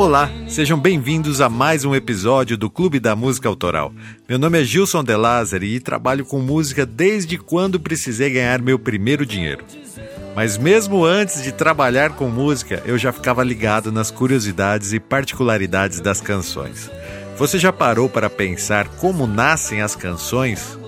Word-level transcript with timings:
Olá, 0.00 0.30
sejam 0.48 0.80
bem-vindos 0.80 1.42
a 1.42 1.50
mais 1.50 1.84
um 1.84 1.94
episódio 1.94 2.56
do 2.56 2.70
Clube 2.70 2.98
da 2.98 3.14
Música 3.14 3.50
Autoral. 3.50 3.92
Meu 4.26 4.38
nome 4.38 4.58
é 4.58 4.64
Gilson 4.64 5.04
De 5.04 5.14
Lázari 5.14 5.74
e 5.74 5.78
trabalho 5.78 6.24
com 6.24 6.40
música 6.40 6.86
desde 6.86 7.36
quando 7.36 7.78
precisei 7.78 8.30
ganhar 8.30 8.62
meu 8.62 8.78
primeiro 8.78 9.26
dinheiro. 9.26 9.62
Mas 10.34 10.56
mesmo 10.56 11.04
antes 11.04 11.42
de 11.42 11.52
trabalhar 11.52 12.12
com 12.12 12.30
música, 12.30 12.82
eu 12.86 12.96
já 12.96 13.12
ficava 13.12 13.44
ligado 13.44 13.92
nas 13.92 14.10
curiosidades 14.10 14.94
e 14.94 14.98
particularidades 14.98 16.00
das 16.00 16.18
canções. 16.18 16.90
Você 17.36 17.58
já 17.58 17.70
parou 17.70 18.08
para 18.08 18.30
pensar 18.30 18.88
como 18.88 19.26
nascem 19.26 19.82
as 19.82 19.94
canções? 19.94 20.78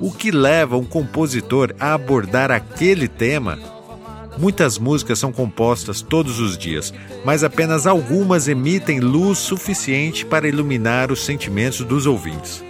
O 0.00 0.10
que 0.10 0.30
leva 0.30 0.78
um 0.78 0.84
compositor 0.86 1.74
a 1.78 1.92
abordar 1.92 2.50
aquele 2.50 3.06
tema? 3.06 3.58
Muitas 4.42 4.76
músicas 4.76 5.20
são 5.20 5.30
compostas 5.30 6.02
todos 6.02 6.40
os 6.40 6.58
dias, 6.58 6.92
mas 7.24 7.44
apenas 7.44 7.86
algumas 7.86 8.48
emitem 8.48 8.98
luz 8.98 9.38
suficiente 9.38 10.26
para 10.26 10.48
iluminar 10.48 11.12
os 11.12 11.24
sentimentos 11.24 11.84
dos 11.84 12.06
ouvintes. 12.06 12.60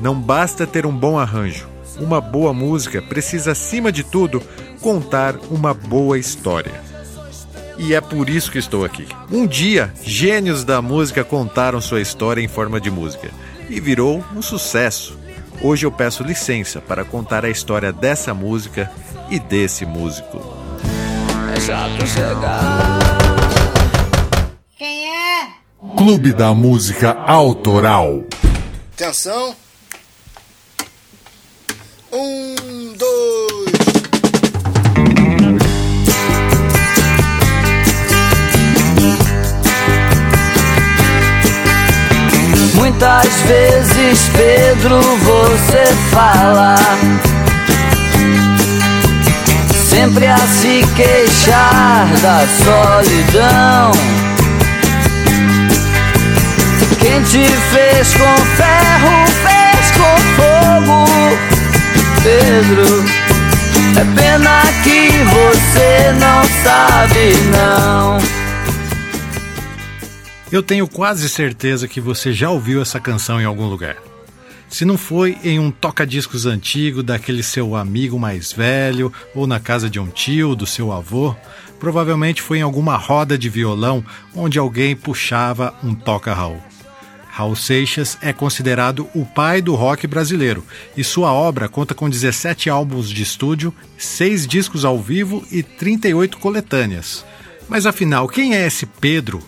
Não 0.00 0.20
basta 0.20 0.66
ter 0.66 0.84
um 0.84 0.92
bom 0.92 1.16
arranjo. 1.16 1.68
Uma 2.00 2.20
boa 2.20 2.52
música 2.52 3.00
precisa, 3.00 3.52
acima 3.52 3.92
de 3.92 4.02
tudo, 4.02 4.42
contar 4.80 5.36
uma 5.52 5.72
boa 5.72 6.18
história. 6.18 6.82
E 7.78 7.94
é 7.94 8.00
por 8.00 8.28
isso 8.28 8.50
que 8.50 8.58
estou 8.58 8.84
aqui. 8.84 9.06
Um 9.30 9.46
dia, 9.46 9.94
gênios 10.02 10.64
da 10.64 10.82
música 10.82 11.22
contaram 11.22 11.80
sua 11.80 12.00
história 12.00 12.42
em 12.42 12.48
forma 12.48 12.80
de 12.80 12.90
música 12.90 13.30
e 13.70 13.78
virou 13.78 14.24
um 14.34 14.42
sucesso. 14.42 15.16
Hoje 15.62 15.86
eu 15.86 15.92
peço 15.92 16.24
licença 16.24 16.80
para 16.80 17.04
contar 17.04 17.44
a 17.44 17.50
história 17.50 17.92
dessa 17.92 18.34
música 18.34 18.90
e 19.30 19.38
desse 19.38 19.86
músico 19.86 20.57
chato 21.60 22.06
chegar. 22.06 22.98
Quem 24.76 25.06
é? 25.06 25.48
Clube 25.96 26.32
da 26.32 26.54
Música 26.54 27.12
Autoral. 27.26 28.22
Atenção. 28.94 29.54
Um, 32.12 32.94
dois. 32.96 33.72
Muitas 42.74 43.26
vezes, 43.42 44.28
Pedro, 44.36 45.00
você 45.00 45.84
fala 46.10 46.76
sempre 49.98 50.28
a 50.28 50.38
se 50.38 50.80
queixar 50.94 52.06
da 52.22 52.46
solidão. 52.62 53.90
Quem 57.00 57.20
te 57.24 57.44
fez 57.72 58.14
com 58.14 58.36
ferro, 58.56 59.26
fez 59.42 59.90
com 59.96 60.16
fogo, 60.36 61.04
Pedro. 62.22 63.04
É 63.96 64.04
pena 64.14 64.62
que 64.84 65.10
você 65.34 66.12
não 66.20 66.44
sabe, 66.62 67.34
não. 67.50 68.18
Eu 70.52 70.62
tenho 70.62 70.86
quase 70.86 71.28
certeza 71.28 71.88
que 71.88 72.00
você 72.00 72.32
já 72.32 72.48
ouviu 72.50 72.80
essa 72.80 73.00
canção 73.00 73.40
em 73.40 73.44
algum 73.44 73.66
lugar. 73.66 73.96
Se 74.68 74.84
não 74.84 74.98
foi 74.98 75.38
em 75.42 75.58
um 75.58 75.70
toca-discos 75.70 76.44
antigo 76.44 77.02
daquele 77.02 77.42
seu 77.42 77.74
amigo 77.74 78.18
mais 78.18 78.52
velho, 78.52 79.12
ou 79.34 79.46
na 79.46 79.58
casa 79.58 79.88
de 79.88 79.98
um 79.98 80.08
tio, 80.08 80.54
do 80.54 80.66
seu 80.66 80.92
avô, 80.92 81.34
provavelmente 81.80 82.42
foi 82.42 82.58
em 82.58 82.62
alguma 82.62 82.96
roda 82.96 83.38
de 83.38 83.48
violão 83.48 84.04
onde 84.34 84.58
alguém 84.58 84.94
puxava 84.94 85.74
um 85.82 85.94
toca-Raul. 85.94 86.62
Raul 87.30 87.54
Seixas 87.54 88.18
é 88.20 88.32
considerado 88.32 89.08
o 89.14 89.24
pai 89.24 89.62
do 89.62 89.74
rock 89.74 90.06
brasileiro 90.08 90.64
e 90.96 91.04
sua 91.04 91.32
obra 91.32 91.68
conta 91.68 91.94
com 91.94 92.10
17 92.10 92.68
álbuns 92.68 93.08
de 93.08 93.22
estúdio, 93.22 93.72
6 93.96 94.46
discos 94.46 94.84
ao 94.84 94.98
vivo 94.98 95.46
e 95.50 95.62
38 95.62 96.36
coletâneas. 96.38 97.24
Mas 97.68 97.86
afinal, 97.86 98.26
quem 98.28 98.56
é 98.56 98.66
esse 98.66 98.86
Pedro 98.86 99.40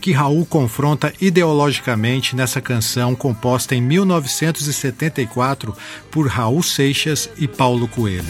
que 0.00 0.12
Raul 0.12 0.46
confronta 0.46 1.12
ideologicamente 1.20 2.34
nessa 2.34 2.60
canção 2.60 3.14
composta 3.14 3.74
em 3.74 3.80
1974 3.80 5.74
por 6.10 6.26
Raul 6.28 6.62
Seixas 6.62 7.28
e 7.36 7.46
Paulo 7.48 7.88
Coelho. 7.88 8.24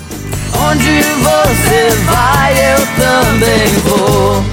Onde 0.54 1.02
você 1.02 1.90
vai, 2.04 2.52
eu 2.52 2.78
também 2.96 3.68
vou. 3.84 4.44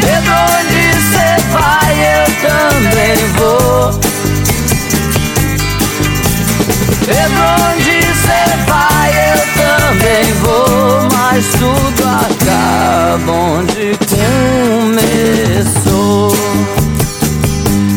Pedro, 0.00 0.34
onde 0.60 0.82
você 1.00 1.28
vai, 1.52 1.92
eu 2.14 2.26
também 2.48 3.16
vou. 3.36 4.00
Pedro, 7.06 7.44
onde 7.70 7.96
você 8.00 8.42
vai, 8.66 9.10
eu 9.30 9.40
também 9.54 10.26
vou. 10.34 11.08
Mas 11.12 11.44
tudo 11.58 12.02
acaba 12.08 12.43
onde 13.16 13.96
começou. 15.30 16.32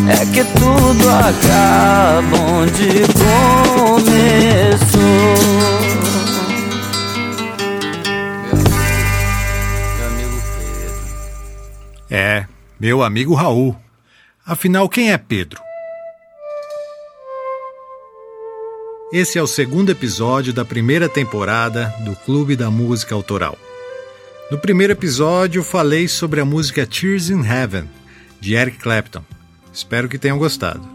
É 0.09 0.25
que 0.25 0.43
tudo 0.43 1.09
acaba 1.09 2.37
onde 2.37 3.01
começou. 3.93 4.17
Meu 9.97 10.07
amigo 10.07 10.37
Pedro. 10.57 10.95
É, 12.09 12.45
meu 12.79 13.03
amigo 13.03 13.33
Raul. 13.33 13.75
Afinal, 14.45 14.87
quem 14.87 15.11
é 15.11 15.17
Pedro? 15.17 15.61
Esse 19.11 19.39
é 19.39 19.41
o 19.41 19.47
segundo 19.47 19.89
episódio 19.89 20.53
da 20.53 20.63
primeira 20.63 21.09
temporada 21.09 21.93
do 22.01 22.15
Clube 22.15 22.55
da 22.55 22.69
Música 22.69 23.15
Autoral. 23.15 23.57
No 24.49 24.57
primeiro 24.57 24.93
episódio, 24.93 25.61
falei 25.61 26.07
sobre 26.07 26.39
a 26.39 26.45
música 26.45 26.87
Tears 26.87 27.29
in 27.29 27.43
Heaven, 27.43 27.83
de 28.39 28.55
Eric 28.55 28.77
Clapton. 28.77 29.21
Espero 29.73 30.07
que 30.07 30.17
tenham 30.17 30.37
gostado. 30.37 30.87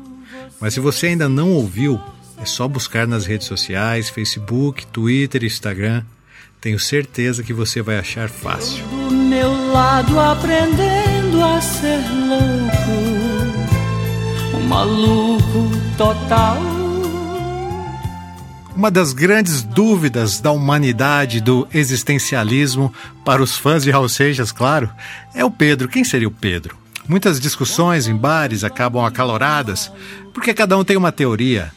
Mas 0.58 0.72
se 0.72 0.80
você 0.80 1.08
ainda 1.08 1.28
não 1.28 1.50
ouviu, 1.50 2.00
é 2.38 2.46
só 2.46 2.66
buscar 2.66 3.06
nas 3.06 3.26
redes 3.26 3.46
sociais, 3.46 4.08
Facebook, 4.08 4.86
Twitter, 4.86 5.44
Instagram. 5.44 6.02
Tenho 6.62 6.78
certeza 6.78 7.42
que 7.42 7.52
você 7.52 7.82
vai 7.82 7.98
achar 7.98 8.30
fácil. 8.30 8.82
Do 8.86 9.14
meu 9.14 9.50
lado 9.70 10.18
aprendendo 10.18 11.44
a 11.44 11.60
ser 11.60 12.00
louco, 12.08 12.92
um 14.56 14.66
maluco 14.66 15.70
total 15.98 16.71
uma 18.74 18.90
das 18.90 19.12
grandes 19.12 19.62
dúvidas 19.62 20.40
da 20.40 20.50
humanidade 20.50 21.40
do 21.40 21.68
existencialismo 21.72 22.92
para 23.24 23.42
os 23.42 23.56
fãs 23.56 23.82
de 23.82 23.90
Raul 23.90 24.08
Seixas, 24.08 24.50
claro, 24.50 24.90
é 25.34 25.44
o 25.44 25.50
Pedro. 25.50 25.88
Quem 25.88 26.04
seria 26.04 26.28
o 26.28 26.32
Pedro? 26.32 26.76
Muitas 27.08 27.40
discussões 27.40 28.06
em 28.06 28.14
bares 28.14 28.64
acabam 28.64 29.04
acaloradas 29.04 29.90
porque 30.32 30.54
cada 30.54 30.76
um 30.76 30.84
tem 30.84 30.96
uma 30.96 31.12
teoria. 31.12 31.72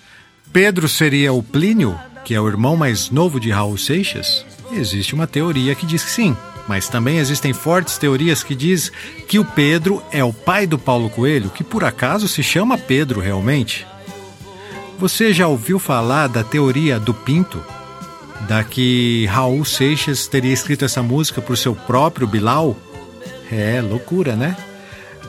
Pedro 0.54 0.88
seria 0.88 1.34
o 1.34 1.44
Plínio, 1.44 2.00
que 2.24 2.34
é 2.34 2.40
o 2.40 2.48
irmão 2.48 2.78
mais 2.78 3.10
novo 3.10 3.40
de 3.40 3.52
Raul 3.52 3.78
Seixas? 3.78 4.46
Existe 4.72 5.14
uma 5.14 5.28
teoria 5.28 5.76
que 5.76 5.86
diz 5.86 6.04
que 6.04 6.12
sim. 6.12 6.36
Mas 6.68 6.88
também 6.88 7.18
existem 7.18 7.54
fortes 7.54 7.98
teorias 7.98 8.44
que 8.44 8.56
diz 8.56 8.92
que 9.28 9.38
o 9.38 9.46
Pedro 9.46 10.02
é 10.12 10.24
o 10.24 10.34
pai 10.34 10.66
do 10.66 10.80
Paulo 10.80 11.10
Coelho, 11.10 11.52
que 11.52 11.64
por 11.64 11.84
acaso 11.84 12.28
se 12.28 12.42
chama 12.42 12.78
Pedro 12.78 13.20
realmente. 13.20 13.86
Você 14.98 15.34
já 15.34 15.48
ouviu 15.48 15.78
falar 15.78 16.28
da 16.28 16.44
teoria 16.44 16.98
do 17.00 17.14
Pinto? 17.14 17.62
Da 18.48 18.64
que 18.64 19.26
Raul 19.26 19.66
Seixas 19.66 20.26
teria 20.26 20.54
escrito 20.54 20.86
essa 20.86 21.04
música 21.04 21.42
por 21.42 21.58
seu 21.58 21.76
próprio 21.76 22.26
Bilal? 22.26 22.78
É, 23.52 23.82
loucura, 23.82 24.36
né? 24.36 24.56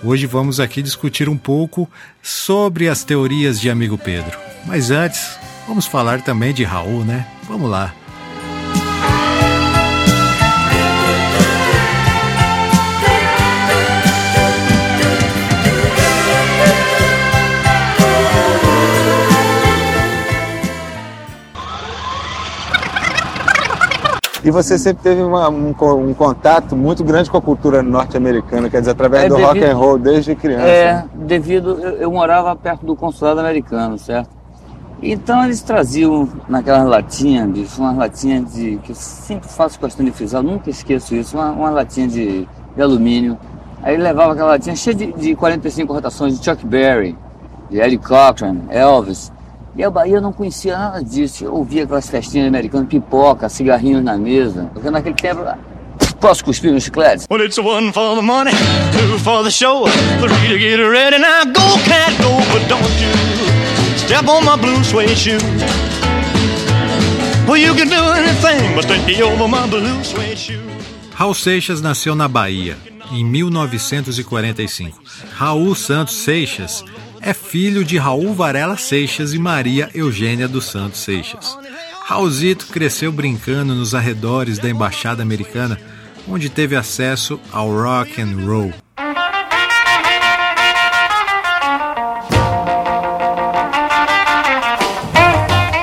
Hoje 0.05 0.25
vamos 0.27 0.61
aqui 0.61 0.81
discutir 0.83 1.29
um 1.29 1.37
pouco 1.37 1.91
sobre 2.23 2.89
as 2.89 3.03
teorias 3.03 3.61
de 3.61 3.69
Amigo 3.69 3.99
Pedro. 3.99 4.39
Mas 4.67 4.91
antes, 4.91 5.37
vamos 5.67 5.87
falar 5.87 6.23
também 6.23 6.55
de 6.55 6.63
Raul, 6.63 7.05
né? 7.05 7.27
Vamos 7.49 7.69
lá. 7.69 7.93
E 24.47 24.51
você 24.53 24.79
sempre 24.79 25.03
teve 25.03 25.23
uma, 25.23 25.49
um, 25.49 25.71
um, 25.71 26.15
contato 26.15 26.77
muito 26.77 27.03
grande 27.03 27.29
com 27.29 27.37
a 27.37 27.43
cultura 27.43 27.83
norte-americana, 27.83 28.71
quer 28.71 28.79
dizer, 28.79 28.93
através 28.93 29.25
é, 29.25 29.29
do 29.29 29.35
devido, 29.35 29.49
rock 29.49 29.65
and 29.65 29.75
roll 29.77 29.99
desde 29.99 30.37
criança. 30.37 30.69
É, 30.69 31.05
devido 31.15 31.81
eu, 31.81 31.97
eu, 31.97 32.13
morava 32.13 32.55
perto 32.55 32.87
do 32.87 32.95
consulado 32.95 33.41
americano, 33.41 33.99
certo? 33.99 34.31
Então 35.03 35.45
eles 35.45 35.61
traziam 35.63 36.29
naquelas 36.49 36.87
latinhas, 36.87 37.51
bicho, 37.51 37.83
umas 37.83 37.97
latinhas 37.97 38.55
de 38.55 38.77
que 38.85 38.93
eu 38.93 38.95
sempre 38.95 39.49
faço 39.49 39.81
questão 39.81 40.07
de 40.07 40.13
frisar, 40.13 40.45
nunca 40.45 40.71
esqueço 40.71 41.17
isso, 41.17 41.37
uma, 41.37 41.51
uma 41.51 41.71
latinha 41.71 42.07
de, 42.07 42.49
de, 42.77 42.81
alumínio. 42.81 43.37
Aí 43.83 43.97
levava 43.97 44.33
aquela 44.33 44.51
latinha 44.51 44.77
cheia 44.77 44.95
de, 44.95 45.13
de 45.13 45.35
45 45.35 45.93
rotações 45.93 46.39
de 46.39 46.45
Chuck 46.45 46.65
Berry, 46.65 47.19
de 47.69 47.81
Eddie 47.81 47.99
Cochran, 47.99 48.59
Elvis. 48.71 49.33
E 49.77 49.85
a 49.85 49.91
Bahia 49.91 50.21
não 50.21 50.33
conhecia 50.33 50.77
nada 50.77 51.05
disso. 51.05 51.45
Eu 51.45 51.55
ouvia 51.55 51.85
aquelas 51.85 52.09
festinhas 52.09 52.49
americanas, 52.49 52.89
pipoca, 52.89 53.49
cigarrinhos 53.49 54.03
na 54.03 54.17
mesa. 54.17 54.71
Porque 54.73 54.91
naquele 54.91 55.15
tempo 55.15 55.43
Posso 56.21 56.43
cuspir 56.43 56.73
no 56.73 56.81
chiclete? 56.81 57.27
Well, 57.31 57.43
it's 57.43 57.59
one 57.59 57.93
for 57.93 58.17
the 58.17 58.23
money, 58.23 58.51
two 58.93 59.19
for 59.19 59.45
the 59.45 59.51
show, 59.51 59.87
three 60.19 60.49
to 60.49 60.59
get 60.59 60.79
ready. 60.79 61.19
Now 61.19 61.45
go, 61.45 61.77
cat, 61.85 62.11
go, 62.23 62.39
but 62.53 62.67
don't 62.69 62.83
you 63.01 63.13
step 63.99 64.27
on 64.27 64.45
my 64.45 64.57
blue 64.57 64.83
suede 64.83 65.17
shoe. 65.17 65.39
Well, 67.47 67.59
you 67.59 67.75
can 67.75 67.89
do 67.89 68.03
anything, 68.13 68.75
but 68.75 68.85
stay 68.85 69.23
over 69.23 69.47
my 69.47 69.69
blue 69.69 70.03
suede 70.03 70.39
shoe. 70.39 70.63
Raul 71.15 71.35
Seixas 71.35 71.83
nasceu 71.83 72.15
na 72.15 72.29
Bahia 72.29 72.77
em 73.13 73.25
1945. 73.25 75.01
Raul 75.35 75.75
Santos 75.75 76.15
Seixas 76.15 76.83
é 77.21 77.33
filho 77.33 77.85
de 77.85 77.99
Raul 77.99 78.35
Varela 78.35 78.77
Seixas 78.77 79.33
e 79.33 79.39
Maria 79.39 79.91
Eugênia 79.95 80.47
dos 80.49 80.67
Santos 80.67 81.01
Seixas. 81.01 81.59
Raulzito 82.05 82.67
cresceu 82.67 83.11
brincando 83.11 83.75
nos 83.75 83.95
arredores 83.95 84.59
da 84.59 84.69
Embaixada 84.69 85.23
Americana, 85.23 85.79
onde 86.29 86.49
teve 86.49 86.77
acesso 86.77 87.41
ao 87.53 87.71
rock 87.71 88.21
and 88.21 88.37
roll. 88.45 88.73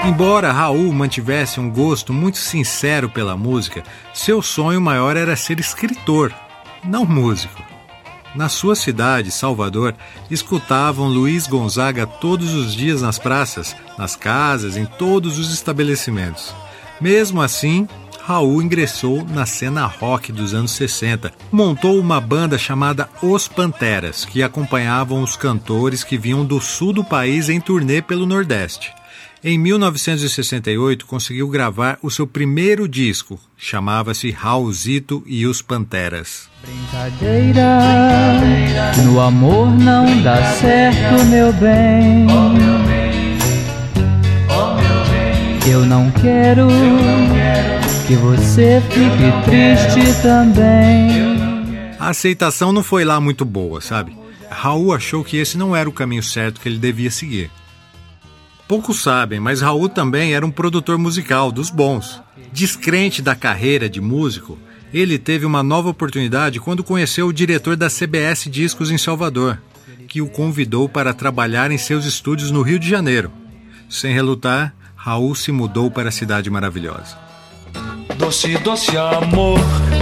Embora 0.05 0.51
Raul 0.51 0.93
mantivesse 0.93 1.59
um 1.59 1.69
gosto 1.69 2.13
muito 2.13 2.37
sincero 2.37 3.09
pela 3.09 3.35
música, 3.35 3.83
seu 4.13 4.41
sonho 4.41 4.79
maior 4.79 5.17
era 5.17 5.35
ser 5.35 5.59
escritor, 5.59 6.33
não 6.83 7.05
músico. 7.05 7.72
Na 8.35 8.49
sua 8.49 8.75
cidade, 8.75 9.29
Salvador, 9.29 9.95
escutavam 10.29 11.07
Luiz 11.07 11.45
Gonzaga 11.45 12.07
todos 12.07 12.53
os 12.53 12.73
dias 12.73 13.01
nas 13.01 13.19
praças, 13.19 13.75
nas 13.97 14.15
casas, 14.15 14.75
em 14.75 14.85
todos 14.85 15.37
os 15.37 15.53
estabelecimentos. 15.53 16.53
Mesmo 16.99 17.41
assim, 17.41 17.87
Raul 18.25 18.61
ingressou 18.61 19.25
na 19.25 19.45
cena 19.45 19.85
rock 19.85 20.31
dos 20.31 20.53
anos 20.53 20.71
60. 20.71 21.33
Montou 21.51 21.99
uma 21.99 22.21
banda 22.21 22.57
chamada 22.57 23.09
Os 23.21 23.47
Panteras, 23.49 24.23
que 24.23 24.41
acompanhavam 24.41 25.21
os 25.21 25.35
cantores 25.35 26.03
que 26.03 26.17
vinham 26.17 26.45
do 26.45 26.61
sul 26.61 26.93
do 26.93 27.03
país 27.03 27.49
em 27.49 27.59
turnê 27.59 28.01
pelo 28.01 28.25
Nordeste. 28.25 28.93
Em 29.45 29.57
1968, 29.57 31.05
conseguiu 31.05 31.49
gravar 31.49 31.99
o 32.01 32.09
seu 32.09 32.25
primeiro 32.25 32.87
disco, 32.87 33.37
chamava-se 33.57 34.31
Raulzito 34.31 35.21
e 35.25 35.45
os 35.45 35.61
Panteras. 35.61 36.47
Brincadeira, 36.61 37.77
Brincadeira, 38.39 39.03
no 39.03 39.19
amor 39.19 39.69
não 39.69 40.21
dá 40.21 40.41
certo, 40.53 41.25
meu 41.25 41.51
bem. 41.51 42.25
Oh, 42.29 42.49
meu 42.51 42.79
bem, 42.87 43.37
oh, 44.49 44.75
meu 44.75 45.05
bem. 45.11 45.73
Eu 45.73 45.85
não 45.85 46.09
quero, 46.11 46.61
Eu 46.61 46.69
não 46.69 47.35
quero 47.35 48.07
que 48.07 48.15
você 48.15 48.81
fique 48.91 49.43
triste 49.43 50.21
também. 50.21 51.97
A 51.99 52.07
aceitação 52.11 52.71
não 52.71 52.81
foi 52.81 53.03
lá 53.03 53.19
muito 53.19 53.43
boa, 53.43 53.81
sabe? 53.81 54.17
Raul 54.49 54.93
achou 54.93 55.21
que 55.21 55.35
esse 55.35 55.57
não 55.57 55.75
era 55.75 55.89
o 55.89 55.93
caminho 55.93 56.23
certo 56.23 56.61
que 56.61 56.69
ele 56.69 56.77
devia 56.77 57.11
seguir. 57.11 57.51
Poucos 58.73 59.03
sabem, 59.03 59.39
mas 59.39 59.61
Raul 59.61 59.87
também 59.87 60.33
era 60.33 60.43
um 60.43 60.49
produtor 60.49 60.97
musical 60.97 61.51
dos 61.51 61.69
bons. 61.69 62.19
Descrente 62.51 63.21
da 63.21 63.35
carreira 63.35 63.87
de 63.87 64.01
músico, 64.01 64.57
ele 64.91 65.19
teve 65.19 65.45
uma 65.45 65.61
nova 65.61 65.89
oportunidade 65.89 66.59
quando 66.59 66.83
conheceu 66.83 67.27
o 67.27 67.31
diretor 67.31 67.75
da 67.75 67.87
CBS 67.87 68.49
Discos 68.49 68.89
em 68.89 68.97
Salvador, 68.97 69.61
que 70.07 70.23
o 70.23 70.27
convidou 70.27 70.89
para 70.89 71.13
trabalhar 71.13 71.69
em 71.69 71.77
seus 71.77 72.03
estúdios 72.03 72.49
no 72.49 72.63
Rio 72.63 72.79
de 72.79 72.89
Janeiro. 72.89 73.31
Sem 73.87 74.11
relutar, 74.11 74.73
Raul 74.95 75.35
se 75.35 75.51
mudou 75.51 75.91
para 75.91 76.09
a 76.09 76.11
cidade 76.11 76.49
maravilhosa. 76.49 77.15
Doce, 78.17 78.57
doce 78.59 78.95
amor, 78.97 79.59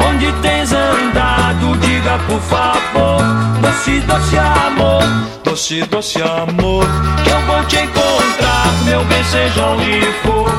onde 0.09 0.31
tens 0.41 0.71
andado? 0.71 1.77
Diga 1.79 2.19
por 2.27 2.41
favor. 2.41 3.21
Doce, 3.61 4.01
doce 4.01 4.37
amor, 4.37 5.03
doce, 5.43 5.81
doce 5.85 6.21
amor, 6.21 6.85
que 7.23 7.29
eu 7.29 7.41
vou 7.45 7.63
te 7.65 7.77
encontrar, 7.77 8.83
meu 8.85 9.03
bem, 9.05 9.23
seja 9.23 9.65
onde 9.65 10.01
for. 10.23 10.51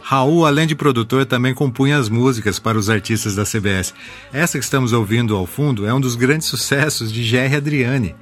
Raul, 0.00 0.46
além 0.46 0.66
de 0.66 0.74
produtor, 0.74 1.26
também 1.26 1.52
compunha 1.52 1.98
as 1.98 2.08
músicas 2.08 2.58
para 2.58 2.78
os 2.78 2.88
artistas 2.88 3.34
da 3.34 3.44
CBS. 3.44 3.92
Essa 4.32 4.58
que 4.58 4.64
estamos 4.64 4.94
ouvindo 4.94 5.36
ao 5.36 5.44
fundo 5.44 5.86
é 5.86 5.92
um 5.92 6.00
dos 6.00 6.16
grandes 6.16 6.48
sucessos 6.48 7.12
de 7.12 7.22
Jerry 7.22 7.56
Adriani, 7.56 8.16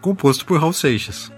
composto 0.00 0.46
por 0.46 0.58
Raul 0.58 0.72
Seixas. 0.72 1.30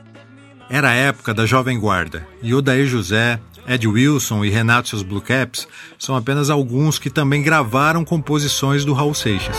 Era 0.70 0.90
a 0.90 0.94
época 0.94 1.34
da 1.34 1.46
Jovem 1.46 1.80
Guarda, 1.80 2.28
e 2.40 2.54
Odair 2.54 2.86
José, 2.86 3.40
Ed 3.68 3.86
Wilson 3.86 4.42
e 4.46 4.48
Renato 4.48 4.88
seus 4.88 5.02
Blue 5.02 5.20
Caps 5.20 5.68
são 5.98 6.16
apenas 6.16 6.48
alguns 6.48 6.98
que 6.98 7.10
também 7.10 7.42
gravaram 7.42 8.02
composições 8.02 8.82
do 8.82 8.94
Raul 8.94 9.12
Seixas. 9.12 9.58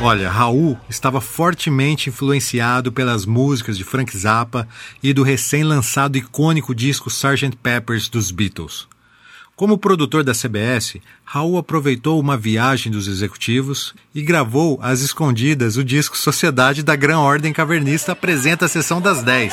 Olha, 0.00 0.30
Raul 0.30 0.78
estava 0.88 1.20
fortemente 1.20 2.08
influenciado 2.08 2.90
pelas 2.90 3.26
músicas 3.26 3.76
de 3.76 3.84
Frank 3.84 4.16
Zappa 4.16 4.66
e 5.02 5.12
do 5.12 5.22
recém-lançado 5.22 6.16
icônico 6.16 6.74
disco 6.74 7.10
Sgt. 7.10 7.58
Peppers 7.62 8.08
dos 8.08 8.30
Beatles. 8.30 8.88
Como 9.58 9.76
produtor 9.76 10.22
da 10.22 10.32
CBS, 10.32 10.98
Raul 11.24 11.58
aproveitou 11.58 12.20
uma 12.20 12.36
viagem 12.36 12.92
dos 12.92 13.08
executivos 13.08 13.92
e 14.14 14.22
gravou 14.22 14.78
às 14.80 15.00
escondidas 15.00 15.76
o 15.76 15.82
disco 15.82 16.16
Sociedade 16.16 16.84
da 16.84 16.94
Gran 16.94 17.18
Ordem 17.18 17.52
Cavernista 17.52 18.12
apresenta 18.12 18.66
a 18.66 18.68
sessão 18.68 19.00
das 19.00 19.20
10. 19.20 19.52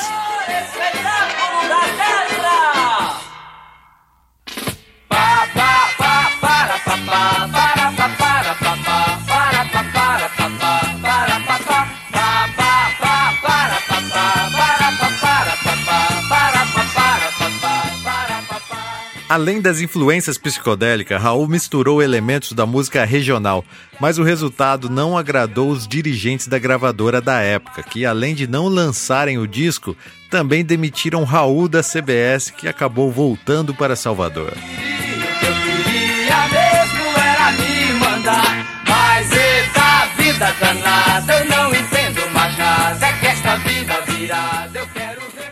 Além 19.27 19.59
das 19.59 19.81
influências 19.81 20.37
psicodélicas, 20.37 21.19
Raul 21.19 21.47
misturou 21.47 21.99
elementos 21.99 22.51
da 22.53 22.63
música 22.63 23.03
regional, 23.03 23.65
mas 23.99 24.19
o 24.19 24.23
resultado 24.23 24.87
não 24.87 25.17
agradou 25.17 25.71
os 25.71 25.87
dirigentes 25.87 26.47
da 26.47 26.59
gravadora 26.59 27.19
da 27.19 27.39
época, 27.39 27.81
que 27.81 28.05
além 28.05 28.35
de 28.35 28.45
não 28.45 28.67
lançarem 28.67 29.39
o 29.39 29.47
disco, 29.47 29.97
também 30.29 30.63
demitiram 30.63 31.23
Raul 31.23 31.67
da 31.67 31.81
CBS, 31.81 32.51
que 32.51 32.67
acabou 32.67 33.11
voltando 33.11 33.73
para 33.73 33.95
Salvador. 33.95 34.53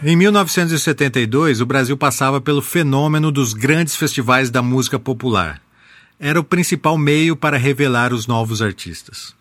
Em 0.05 0.17
1972, 0.17 1.61
o 1.61 1.65
Brasil 1.65 1.95
passava 1.95 2.41
pelo 2.41 2.61
fenômeno 2.61 3.31
dos 3.31 3.53
grandes 3.53 3.95
festivais 3.95 4.49
da 4.49 4.61
música 4.61 4.99
popular. 4.99 5.61
Era 6.19 6.37
o 6.37 6.43
principal 6.43 6.97
meio 6.97 7.37
para 7.37 7.55
revelar 7.55 8.11
os 8.11 8.27
novos 8.27 8.61
artistas. 8.61 9.33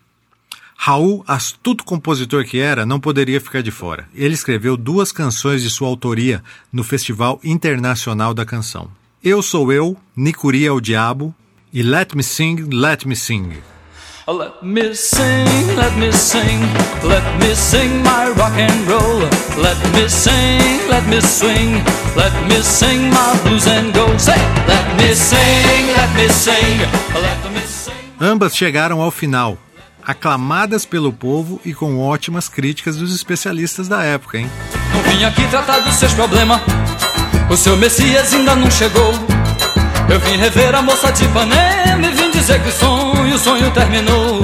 Raul, 0.73 1.21
astuto 1.27 1.83
compositor 1.83 2.45
que 2.45 2.59
era, 2.59 2.85
não 2.85 2.97
poderia 2.97 3.41
ficar 3.41 3.61
de 3.61 3.71
fora. 3.71 4.07
Ele 4.15 4.33
escreveu 4.33 4.77
duas 4.77 5.11
canções 5.11 5.61
de 5.61 5.69
sua 5.69 5.89
autoria 5.89 6.41
no 6.71 6.83
Festival 6.83 7.41
Internacional 7.43 8.33
da 8.33 8.45
Canção. 8.45 8.89
Eu 9.21 9.41
Sou 9.41 9.69
Eu, 9.69 9.97
Nicuri 10.15 10.65
é 10.65 10.71
o 10.71 10.79
Diabo 10.79 11.35
e 11.73 11.83
Let 11.83 12.15
Me 12.15 12.23
Sing, 12.23 12.69
Let 12.71 13.03
Me 13.05 13.17
Sing. 13.17 13.49
Let 14.25 14.63
me 14.63 14.93
sing, 14.93 15.75
let 15.75 15.97
me 15.97 16.09
sing, 16.13 16.61
let 17.03 17.23
me 17.41 17.53
sing 17.53 18.01
my 18.03 18.29
rock 18.37 18.53
and 18.57 18.87
roll. 18.87 19.19
Let 19.61 19.75
me 19.93 20.07
sing, 20.07 20.87
let 20.87 21.05
me 21.07 21.19
swing, 21.19 21.83
let 22.15 22.31
me 22.47 22.63
sing 22.63 23.09
my 23.09 23.37
blues 23.43 23.67
and 23.67 23.93
gold. 23.93 24.17
Say, 24.21 24.39
let 24.65 24.95
me 24.95 25.13
sing, 25.13 25.87
let 25.97 26.15
me 26.15 26.29
sing, 26.29 26.79
let 27.13 27.51
me 27.51 27.67
sing. 27.67 27.93
Ambas 28.17 28.55
chegaram 28.55 29.01
ao 29.01 29.11
final, 29.11 29.57
aclamadas 30.01 30.85
pelo 30.85 31.11
povo 31.11 31.59
e 31.65 31.73
com 31.73 31.99
ótimas 31.99 32.47
críticas 32.47 32.95
dos 32.95 33.13
especialistas 33.13 33.89
da 33.89 34.03
época, 34.03 34.37
hein? 34.37 34.49
Não 34.93 35.03
vim 35.03 35.25
aqui 35.25 35.45
tratar 35.49 35.79
dos 35.79 35.95
seus 35.95 36.13
problemas, 36.13 36.61
o 37.49 37.57
seu 37.57 37.75
Messias 37.75 38.33
ainda 38.33 38.55
não 38.55 38.71
chegou. 38.71 39.32
Eu 40.11 40.19
vim 40.19 40.37
rever 40.37 40.75
a 40.75 40.81
moça 40.81 41.11
de 41.11 41.25
Ipanema 41.25 42.07
e 42.07 42.11
vim 42.11 42.31
dizer 42.31 42.61
que 42.61 42.69
o 42.69 42.71
sonho, 42.71 43.35
o 43.35 43.39
sonho 43.39 43.73
terminou. 43.73 44.41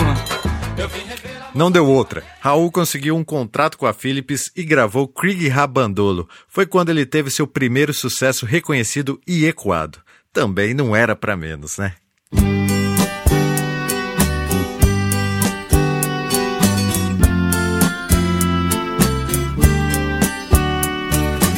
Não 1.54 1.70
deu 1.70 1.86
outra. 1.86 2.24
Raul 2.40 2.72
conseguiu 2.72 3.16
um 3.16 3.24
contrato 3.24 3.78
com 3.78 3.86
a 3.86 3.94
Philips 3.94 4.52
e 4.56 4.64
gravou 4.64 5.08
Krieg 5.08 5.48
Rabandolo. 5.48 6.28
Foi 6.48 6.66
quando 6.66 6.90
ele 6.90 7.06
teve 7.06 7.30
seu 7.30 7.46
primeiro 7.46 7.94
sucesso 7.94 8.46
reconhecido 8.46 9.20
e 9.28 9.46
ecoado. 9.46 10.00
Também 10.32 10.74
não 10.74 10.96
era 10.96 11.16
para 11.16 11.36
menos, 11.36 11.78
né? 11.78 11.94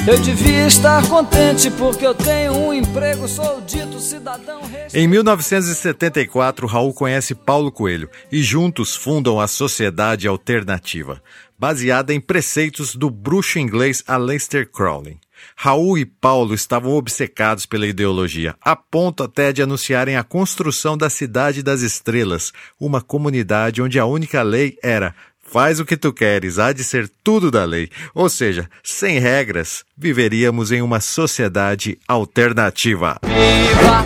Eu 0.08 0.20
devia 0.20 0.66
estar 0.66 1.08
contente 1.08 1.70
porque 1.70 2.04
eu 2.04 2.16
tenho 2.16 2.54
um 2.54 2.74
emprego, 2.74 3.28
sou 3.28 3.62
dito 3.62 4.00
cidadão. 4.00 4.60
Em 4.92 5.08
1974, 5.08 6.66
Raul 6.66 6.92
conhece 6.92 7.36
Paulo 7.36 7.72
Coelho 7.72 8.10
e 8.32 8.42
juntos 8.42 8.96
fundam 8.96 9.40
a 9.40 9.48
Sociedade 9.48 10.28
Alternativa, 10.28 11.22
baseada 11.58 12.16
em 12.16 12.20
preceitos 12.20 12.96
do 12.96 13.12
bruxo 13.12 13.60
inglês 13.60 14.04
Aleister 14.08 14.68
Crowley. 14.72 15.20
Raul 15.56 15.98
e 15.98 16.06
Paulo 16.06 16.54
estavam 16.54 16.94
obcecados 16.94 17.68
pela 17.68 17.88
ideologia, 17.88 18.56
a 18.62 18.76
ponto 18.76 19.24
até 19.24 19.54
de 19.54 19.62
anunciarem 19.62 20.16
a 20.16 20.24
construção 20.24 20.98
da 20.98 21.10
Cidade 21.10 21.62
das 21.62 21.82
Estrelas, 21.82 22.52
uma 22.80 23.02
comunidade 23.02 23.82
onde 23.82 24.00
a 24.00 24.06
única 24.06 24.42
lei 24.42 24.78
era 24.82 25.14
Faz 25.52 25.82
o 25.82 25.86
que 25.86 25.98
tu 25.98 26.14
queres, 26.14 26.58
há 26.58 26.72
de 26.72 26.82
ser 26.82 27.12
tudo 27.22 27.52
da 27.52 27.66
lei. 27.66 27.90
Ou 28.16 28.30
seja, 28.30 28.70
sem 28.82 29.20
regras, 29.20 29.84
viveríamos 29.98 30.72
em 30.72 30.82
uma 30.82 31.02
sociedade 31.02 32.00
alternativa. 32.08 33.20
Viva! 33.22 34.06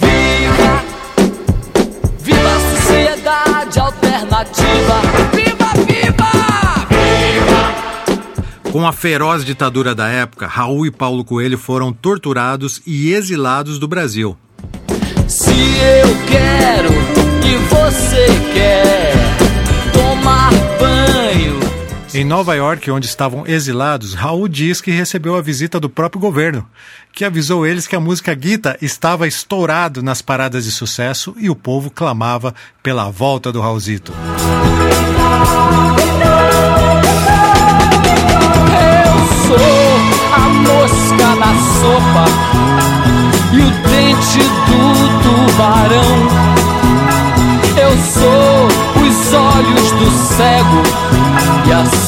Viva! 0.00 0.82
Viva 2.18 2.48
a 2.48 2.76
sociedade 2.76 3.78
alternativa! 3.78 5.02
Viva, 5.34 5.70
viva! 5.84 6.30
Viva! 6.88 8.72
Com 8.72 8.86
a 8.86 8.94
feroz 8.94 9.44
ditadura 9.44 9.94
da 9.94 10.08
época, 10.08 10.46
Raul 10.46 10.86
e 10.86 10.90
Paulo 10.90 11.22
Coelho 11.26 11.58
foram 11.58 11.92
torturados 11.92 12.80
e 12.86 13.12
exilados 13.12 13.78
do 13.78 13.86
Brasil. 13.86 14.34
Se 15.28 15.50
eu 15.50 16.26
quero 16.26 16.88
e 17.44 17.56
você 17.68 18.26
quer 18.54 19.19
tomar 20.20 20.50
banho. 20.78 21.58
Em 22.12 22.24
Nova 22.24 22.54
York, 22.54 22.90
onde 22.90 23.06
estavam 23.06 23.46
exilados, 23.46 24.14
Raul 24.14 24.48
diz 24.48 24.80
que 24.80 24.90
recebeu 24.90 25.36
a 25.36 25.42
visita 25.42 25.78
do 25.78 25.88
próprio 25.88 26.20
governo, 26.20 26.66
que 27.12 27.24
avisou 27.24 27.64
eles 27.64 27.86
que 27.86 27.94
a 27.94 28.00
música 28.00 28.34
Guita 28.34 28.76
estava 28.82 29.28
estourado 29.28 30.02
nas 30.02 30.20
paradas 30.20 30.64
de 30.64 30.72
sucesso 30.72 31.34
e 31.38 31.48
o 31.48 31.54
povo 31.54 31.88
clamava 31.90 32.52
pela 32.82 33.08
volta 33.10 33.52
do 33.52 33.60
Raulzito. 33.60 34.12
Eu 38.76 39.16
sou 39.46 39.56
a 40.34 40.48
mosca 40.48 41.34
na 41.36 41.54
sopa 41.78 42.24
e 43.52 43.60
o 43.60 43.70
dente 43.88 44.42
do 44.66 44.92
tubarão. 45.22 46.59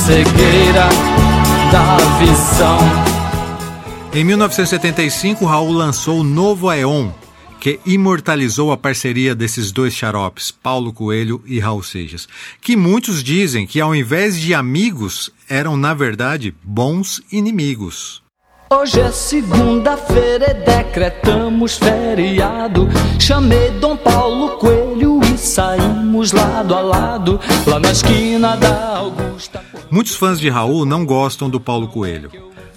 Cegueira 0.06 0.88
da 1.70 1.96
visão. 2.18 2.78
Em 4.12 4.24
1975, 4.24 5.44
Raul 5.44 5.70
lançou 5.72 6.20
o 6.20 6.24
Novo 6.24 6.68
Aeon, 6.68 7.10
que 7.60 7.78
imortalizou 7.86 8.72
a 8.72 8.76
parceria 8.76 9.32
desses 9.32 9.70
dois 9.70 9.94
xaropes, 9.94 10.50
Paulo 10.50 10.92
Coelho 10.92 11.40
e 11.46 11.60
Raul 11.60 11.84
Seixas, 11.84 12.28
que 12.60 12.76
muitos 12.76 13.22
dizem 13.22 13.64
que 13.64 13.80
ao 13.80 13.94
invés 13.94 14.40
de 14.40 14.52
amigos, 14.52 15.30
eram 15.48 15.76
na 15.76 15.94
verdade 15.94 16.52
bons 16.64 17.22
inimigos. 17.30 18.21
Hoje 18.74 19.00
é 19.00 19.12
segunda-feira 19.12 20.50
e 20.50 20.54
decretamos 20.54 21.76
feriado. 21.76 22.88
Chamei 23.20 23.70
Dom 23.72 23.98
Paulo 23.98 24.56
Coelho 24.56 25.20
e 25.22 25.36
saímos 25.36 26.32
lado 26.32 26.74
a 26.74 26.80
lado, 26.80 27.38
lá 27.66 27.78
na 27.78 27.92
esquina 27.92 28.56
da 28.56 28.96
Augusta. 28.96 29.62
Muitos 29.90 30.16
fãs 30.16 30.40
de 30.40 30.48
Raul 30.48 30.86
não 30.86 31.04
gostam 31.04 31.50
do 31.50 31.60
Paulo 31.60 31.86
Coelho. 31.86 32.30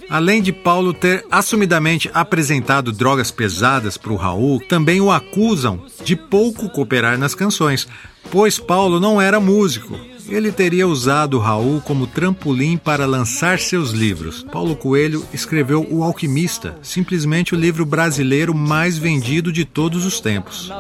Além 0.10 0.42
de 0.42 0.52
Paulo 0.52 0.94
ter 0.94 1.26
assumidamente 1.32 2.12
apresentado 2.14 2.92
drogas 2.92 3.32
pesadas 3.32 3.98
para 3.98 4.12
o 4.12 4.18
Raul, 4.18 4.60
também 4.68 5.00
o 5.00 5.10
acusam 5.10 5.80
de 6.04 6.18
pouco 6.18 6.70
cooperar 6.70 7.18
nas 7.18 7.34
canções, 7.34 7.88
pois 8.30 8.60
Paulo 8.60 9.00
não 9.00 9.22
era 9.22 9.40
músico. 9.40 9.98
Ele 10.28 10.52
teria 10.52 10.88
usado 10.88 11.40
Raul 11.40 11.82
como 11.82 12.08
trampolim 12.08 12.78
para 12.78 13.06
lançar 13.06 13.60
seus 13.60 13.92
livros. 13.92 14.46
Paulo 14.52 14.76
Coelho 14.76 15.26
escreveu 15.34 15.86
O 15.90 16.04
Alquimista, 16.04 16.78
simplesmente 16.82 17.54
o 17.54 17.58
livro 17.58 17.86
brasileiro 17.86 18.54
mais 18.54 18.98
vendido 18.98 19.52
de 19.52 19.66
todos 19.66 20.06
os 20.06 20.20
tempos. 20.20 20.72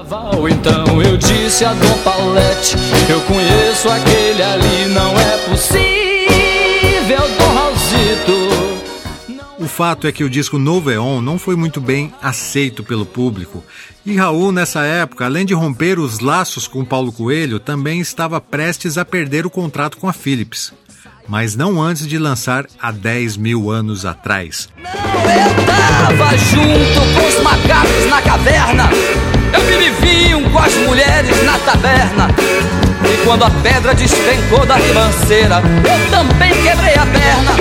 Então 0.49 1.01
eu 1.01 1.17
disse 1.17 1.63
a 1.63 1.73
Dom 1.73 1.97
Paulette: 2.03 2.75
Eu 3.09 3.21
conheço 3.21 3.89
aquele 3.89 4.41
ali, 4.41 4.85
não 4.93 5.11
é 5.19 5.37
possível, 5.49 7.21
Dom 7.37 7.53
Raulzito. 7.53 8.54
O 9.65 9.67
fato 9.67 10.05
é 10.05 10.11
que 10.11 10.23
o 10.23 10.29
disco 10.29 10.59
Novo 10.59 10.91
Eon 10.91 11.21
não 11.21 11.39
foi 11.39 11.55
muito 11.55 11.81
bem 11.81 12.13
aceito 12.21 12.83
pelo 12.83 13.03
público. 13.03 13.63
E 14.05 14.15
Raul, 14.15 14.51
nessa 14.51 14.85
época, 14.85 15.25
além 15.25 15.43
de 15.43 15.55
romper 15.55 15.97
os 15.97 16.19
laços 16.19 16.67
com 16.67 16.85
Paulo 16.85 17.11
Coelho, 17.11 17.59
também 17.59 17.99
estava 17.99 18.39
prestes 18.39 18.95
a 18.95 19.03
perder 19.03 19.43
o 19.43 19.49
contrato 19.49 19.97
com 19.97 20.07
a 20.07 20.13
Philips. 20.13 20.71
Mas 21.27 21.55
não 21.55 21.81
antes 21.81 22.05
de 22.05 22.19
lançar 22.19 22.67
há 22.79 22.91
10 22.91 23.37
mil 23.37 23.71
anos 23.71 24.05
atrás. 24.05 24.69
Eu 24.77 25.65
tava 25.65 26.37
junto 26.37 27.19
com 27.19 27.27
os 27.27 27.41
macacos 27.41 28.05
na 28.07 28.21
caverna. 28.21 28.89
Eu 29.51 29.63
me 29.79 29.89
vinho 30.05 30.47
com 30.51 30.59
as 30.59 30.75
mulheres 30.75 31.43
na 31.43 31.57
taberna. 31.57 32.27
E 33.03 33.25
quando 33.25 33.43
a 33.43 33.49
pedra 33.49 33.95
despencou 33.95 34.63
da 34.67 34.75
ribanceira, 34.75 35.55
eu 35.57 36.11
também 36.11 36.51
quebrei 36.51 36.93
a 36.93 37.05
perna. 37.07 37.51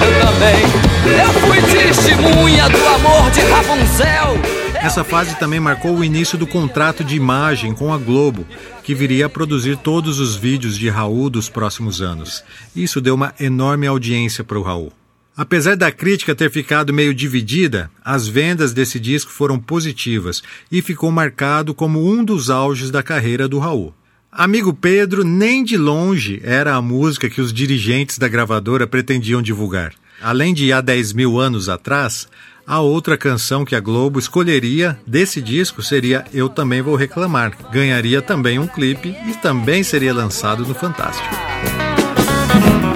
Eu 0.00 0.26
também. 0.26 0.85
Eu 1.06 1.32
fui 1.40 1.58
testemunha 1.62 2.68
do 2.68 2.86
amor 2.88 3.30
de 3.30 3.40
Rapunzel. 3.42 4.56
Essa 4.82 5.04
fase 5.04 5.38
também 5.38 5.60
marcou 5.60 5.96
o 5.96 6.04
início 6.04 6.36
do 6.36 6.46
contrato 6.46 7.04
de 7.04 7.14
imagem 7.14 7.72
com 7.72 7.92
a 7.92 7.98
Globo, 7.98 8.44
que 8.82 8.94
viria 8.94 9.26
a 9.26 9.28
produzir 9.28 9.76
todos 9.76 10.18
os 10.18 10.34
vídeos 10.34 10.76
de 10.76 10.88
Raul 10.88 11.30
dos 11.30 11.48
próximos 11.48 12.02
anos. 12.02 12.42
Isso 12.74 13.00
deu 13.00 13.14
uma 13.14 13.32
enorme 13.38 13.86
audiência 13.86 14.42
para 14.42 14.58
o 14.58 14.62
Raul. 14.62 14.92
Apesar 15.36 15.76
da 15.76 15.92
crítica 15.92 16.34
ter 16.34 16.50
ficado 16.50 16.92
meio 16.92 17.14
dividida, 17.14 17.90
as 18.04 18.26
vendas 18.26 18.72
desse 18.72 18.98
disco 18.98 19.30
foram 19.30 19.58
positivas 19.58 20.42
e 20.72 20.82
ficou 20.82 21.12
marcado 21.12 21.74
como 21.74 22.04
um 22.10 22.24
dos 22.24 22.50
auges 22.50 22.90
da 22.90 23.02
carreira 23.02 23.46
do 23.46 23.58
Raul. 23.58 23.94
Amigo 24.32 24.74
Pedro 24.74 25.24
nem 25.24 25.62
de 25.62 25.76
longe 25.76 26.40
era 26.42 26.74
a 26.74 26.82
música 26.82 27.30
que 27.30 27.40
os 27.40 27.52
dirigentes 27.52 28.18
da 28.18 28.28
gravadora 28.28 28.86
pretendiam 28.86 29.40
divulgar. 29.40 29.92
Além 30.22 30.54
de 30.54 30.72
há 30.72 30.80
10 30.80 31.12
mil 31.12 31.38
anos 31.38 31.68
atrás, 31.68 32.28
a 32.66 32.80
outra 32.80 33.16
canção 33.16 33.64
que 33.64 33.76
a 33.76 33.80
Globo 33.80 34.18
escolheria 34.18 34.98
desse 35.06 35.40
disco 35.40 35.82
seria 35.82 36.24
Eu 36.32 36.48
Também 36.48 36.82
Vou 36.82 36.96
Reclamar. 36.96 37.52
Ganharia 37.70 38.20
também 38.20 38.58
um 38.58 38.66
clipe 38.66 39.16
e 39.26 39.34
também 39.34 39.82
seria 39.82 40.14
lançado 40.14 40.66
no 40.66 40.74
Fantástico. 40.74 41.34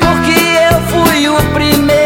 Porque 0.00 0.40
eu 0.72 0.80
fui 0.88 1.28
o 1.28 1.54
primeiro 1.54 2.00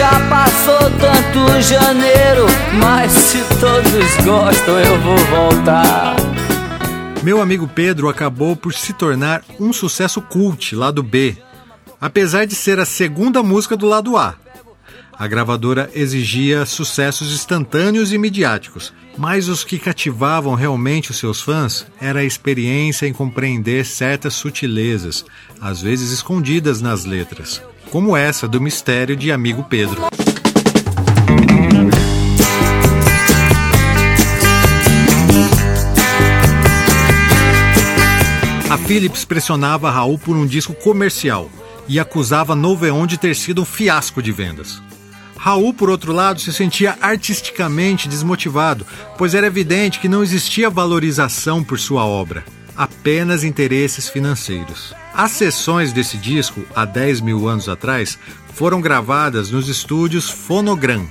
Já 0.00 0.08
passou 0.30 0.78
tanto 0.98 1.60
janeiro, 1.60 2.46
mas 2.80 3.12
se 3.12 3.38
todos 3.60 4.24
gostam, 4.24 4.78
eu 4.78 4.98
vou 5.00 5.18
voltar. 5.26 6.16
Meu 7.22 7.42
amigo 7.42 7.68
Pedro 7.68 8.08
acabou 8.08 8.56
por 8.56 8.72
se 8.72 8.94
tornar 8.94 9.42
um 9.58 9.74
sucesso 9.74 10.22
cult 10.22 10.74
lá 10.74 10.90
do 10.90 11.02
B, 11.02 11.36
apesar 12.00 12.46
de 12.46 12.54
ser 12.54 12.78
a 12.78 12.86
segunda 12.86 13.42
música 13.42 13.76
do 13.76 13.86
lado 13.86 14.16
A. 14.16 14.36
A 15.20 15.26
gravadora 15.26 15.90
exigia 15.92 16.64
sucessos 16.64 17.30
instantâneos 17.30 18.10
e 18.10 18.16
midiáticos, 18.16 18.90
mas 19.18 19.48
os 19.48 19.62
que 19.62 19.78
cativavam 19.78 20.54
realmente 20.54 21.10
os 21.10 21.18
seus 21.18 21.42
fãs 21.42 21.86
era 22.00 22.20
a 22.20 22.24
experiência 22.24 23.06
em 23.06 23.12
compreender 23.12 23.84
certas 23.84 24.32
sutilezas, 24.32 25.22
às 25.60 25.82
vezes 25.82 26.10
escondidas 26.10 26.80
nas 26.80 27.04
letras, 27.04 27.60
como 27.90 28.16
essa 28.16 28.48
do 28.48 28.62
mistério 28.62 29.14
de 29.14 29.30
Amigo 29.30 29.62
Pedro. 29.64 30.06
A 38.70 38.78
Philips 38.78 39.26
pressionava 39.26 39.90
Raul 39.90 40.18
por 40.18 40.34
um 40.34 40.46
disco 40.46 40.72
comercial 40.72 41.50
e 41.86 42.00
acusava 42.00 42.56
Noveon 42.56 43.06
de 43.06 43.18
ter 43.18 43.36
sido 43.36 43.60
um 43.60 43.66
fiasco 43.66 44.22
de 44.22 44.32
vendas. 44.32 44.80
Raul, 45.42 45.72
por 45.72 45.88
outro 45.88 46.12
lado, 46.12 46.38
se 46.38 46.52
sentia 46.52 46.98
artisticamente 47.00 48.06
desmotivado, 48.06 48.86
pois 49.16 49.34
era 49.34 49.46
evidente 49.46 49.98
que 49.98 50.06
não 50.06 50.22
existia 50.22 50.68
valorização 50.68 51.64
por 51.64 51.78
sua 51.78 52.04
obra, 52.04 52.44
apenas 52.76 53.42
interesses 53.42 54.06
financeiros. 54.06 54.94
As 55.14 55.30
sessões 55.30 55.94
desse 55.94 56.18
disco, 56.18 56.62
há 56.76 56.84
10 56.84 57.22
mil 57.22 57.48
anos 57.48 57.70
atrás, 57.70 58.18
foram 58.52 58.82
gravadas 58.82 59.50
nos 59.50 59.66
estúdios 59.66 60.28
Fonogram, 60.28 61.08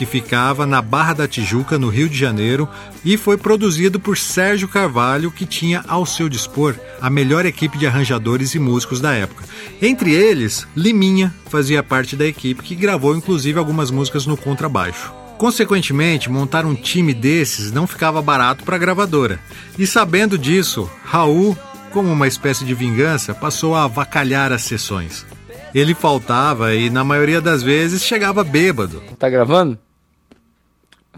que 0.00 0.06
ficava 0.06 0.64
na 0.64 0.80
Barra 0.80 1.12
da 1.12 1.28
Tijuca, 1.28 1.78
no 1.78 1.90
Rio 1.90 2.08
de 2.08 2.16
Janeiro, 2.16 2.66
e 3.04 3.18
foi 3.18 3.36
produzido 3.36 4.00
por 4.00 4.16
Sérgio 4.16 4.66
Carvalho, 4.66 5.30
que 5.30 5.44
tinha 5.44 5.84
ao 5.86 6.06
seu 6.06 6.26
dispor 6.26 6.74
a 7.02 7.10
melhor 7.10 7.44
equipe 7.44 7.76
de 7.76 7.86
arranjadores 7.86 8.54
e 8.54 8.58
músicos 8.58 8.98
da 8.98 9.12
época. 9.12 9.44
Entre 9.82 10.14
eles, 10.14 10.66
Liminha 10.74 11.34
fazia 11.50 11.82
parte 11.82 12.16
da 12.16 12.24
equipe, 12.24 12.62
que 12.62 12.74
gravou 12.74 13.14
inclusive 13.14 13.58
algumas 13.58 13.90
músicas 13.90 14.24
no 14.24 14.38
contrabaixo. 14.38 15.12
Consequentemente, 15.36 16.30
montar 16.30 16.64
um 16.64 16.74
time 16.74 17.12
desses 17.12 17.70
não 17.70 17.86
ficava 17.86 18.22
barato 18.22 18.64
para 18.64 18.76
a 18.76 18.78
gravadora. 18.78 19.38
E 19.78 19.86
sabendo 19.86 20.38
disso, 20.38 20.90
Raul, 21.04 21.54
como 21.92 22.10
uma 22.10 22.26
espécie 22.26 22.64
de 22.64 22.72
vingança, 22.72 23.34
passou 23.34 23.74
a 23.74 23.84
avacalhar 23.84 24.50
as 24.50 24.62
sessões. 24.62 25.26
Ele 25.74 25.92
faltava 25.94 26.74
e, 26.74 26.88
na 26.88 27.04
maioria 27.04 27.42
das 27.42 27.62
vezes, 27.62 28.02
chegava 28.02 28.42
bêbado. 28.42 29.02
Tá 29.18 29.28
gravando? 29.28 29.78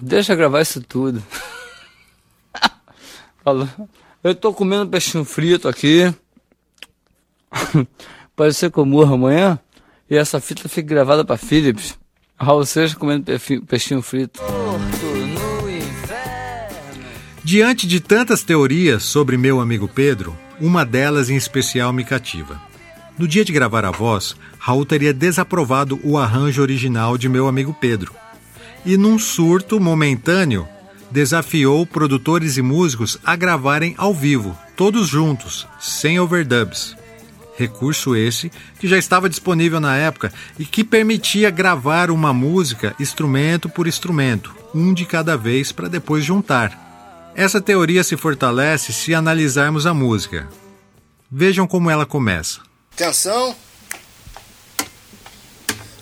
Deixa 0.04 0.35
gravar 0.35 0.61
isso 0.61 0.80
tudo. 0.80 1.23
Falou. 3.44 3.68
Eu 4.25 4.35
tô 4.35 4.52
comendo 4.52 4.90
peixinho 4.90 5.25
frito 5.25 5.68
aqui. 5.68 6.12
Pode 8.35 8.54
ser 8.54 8.73
que 8.73 8.78
eu 8.78 8.85
morra 8.85 9.14
amanhã. 9.14 9.61
E 10.11 10.16
essa 10.16 10.40
fita 10.40 10.68
fique 10.68 10.88
gravada 10.88 11.25
pra 11.25 11.37
Philips. 11.37 11.97
Raul 12.37 12.66
Seixas 12.66 12.99
comendo 12.99 13.26
peixinho 13.68 14.02
frito. 14.02 14.40
Diante 17.44 17.87
de 17.87 18.00
tantas 18.00 18.42
teorias 18.42 19.04
sobre 19.04 19.36
meu 19.36 19.60
amigo 19.60 19.86
Pedro, 19.86 20.36
uma 20.60 20.84
delas 20.84 21.30
em 21.30 21.36
especial 21.36 21.93
me 21.93 22.04
cativa. 22.04 22.60
No 23.17 23.28
dia 23.28 23.45
de 23.45 23.52
gravar 23.52 23.84
a 23.84 23.93
voz, 23.93 24.34
Raul 24.58 24.84
teria 24.84 25.15
desaprovado 25.15 26.00
o 26.02 26.19
arranjo 26.19 26.60
original 26.60 27.17
de 27.17 27.28
meu 27.28 27.47
amigo 27.47 27.73
Pedro 27.73 28.22
e, 28.84 28.97
num 28.97 29.18
surto 29.18 29.80
momentâneo, 29.80 30.68
desafiou 31.10 31.86
produtores 31.86 32.56
e 32.56 32.62
músicos 32.62 33.18
a 33.25 33.36
gravarem 33.36 33.95
ao 33.99 34.14
vivo, 34.14 34.56
todos 34.76 35.08
juntos, 35.08 35.66
sem 35.78 36.18
overdubs. 36.18 36.97
Recurso 37.56 38.16
esse 38.16 38.50
que 38.78 38.88
já 38.88 38.97
estava 38.97 39.28
disponível 39.28 39.78
na 39.78 39.97
época 39.97 40.32
e 40.58 40.64
que 40.64 40.82
permitia 40.82 41.50
gravar 41.50 42.10
uma 42.10 42.32
música 42.32 42.95
instrumento 42.99 43.68
por 43.68 43.86
instrumento, 43.86 44.54
um 44.75 44.95
de 44.95 45.04
cada 45.04 45.36
vez 45.36 45.71
para 45.71 45.88
depois 45.88 46.25
juntar. 46.25 47.32
Essa 47.34 47.60
teoria 47.60 48.02
se 48.02 48.16
fortalece 48.16 48.92
se 48.92 49.14
analisarmos 49.14 49.86
a 49.86 49.95
música. 49.95 50.49
Vejam 51.30 51.66
como 51.66 51.90
ela 51.90 52.04
começa. 52.04 52.60
Atenção. 52.95 53.54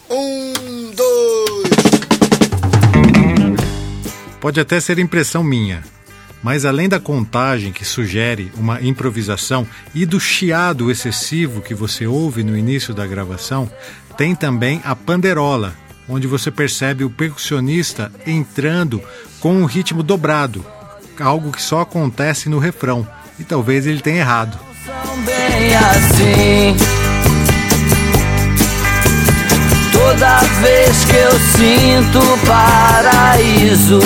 Um, 0.08 0.90
dois. 0.92 1.69
Pode 4.40 4.58
até 4.58 4.80
ser 4.80 4.98
impressão 4.98 5.44
minha, 5.44 5.82
mas 6.42 6.64
além 6.64 6.88
da 6.88 6.98
contagem 6.98 7.72
que 7.72 7.84
sugere 7.84 8.50
uma 8.56 8.80
improvisação 8.80 9.66
e 9.94 10.06
do 10.06 10.18
chiado 10.18 10.90
excessivo 10.90 11.60
que 11.60 11.74
você 11.74 12.06
ouve 12.06 12.42
no 12.42 12.56
início 12.56 12.94
da 12.94 13.06
gravação, 13.06 13.70
tem 14.16 14.34
também 14.34 14.80
a 14.84 14.96
panderola, 14.96 15.74
onde 16.08 16.26
você 16.26 16.50
percebe 16.50 17.04
o 17.04 17.10
percussionista 17.10 18.10
entrando 18.26 19.02
com 19.40 19.54
um 19.54 19.66
ritmo 19.66 20.02
dobrado, 20.02 20.64
algo 21.18 21.52
que 21.52 21.62
só 21.62 21.82
acontece 21.82 22.48
no 22.48 22.58
refrão, 22.58 23.06
e 23.38 23.44
talvez 23.44 23.86
ele 23.86 24.00
tenha 24.00 24.20
errado. 24.20 24.58
Toda 30.10 30.38
vez 30.38 31.04
que 31.04 31.16
eu 31.16 31.30
sinto 31.56 32.18
paraíso. 32.44 34.00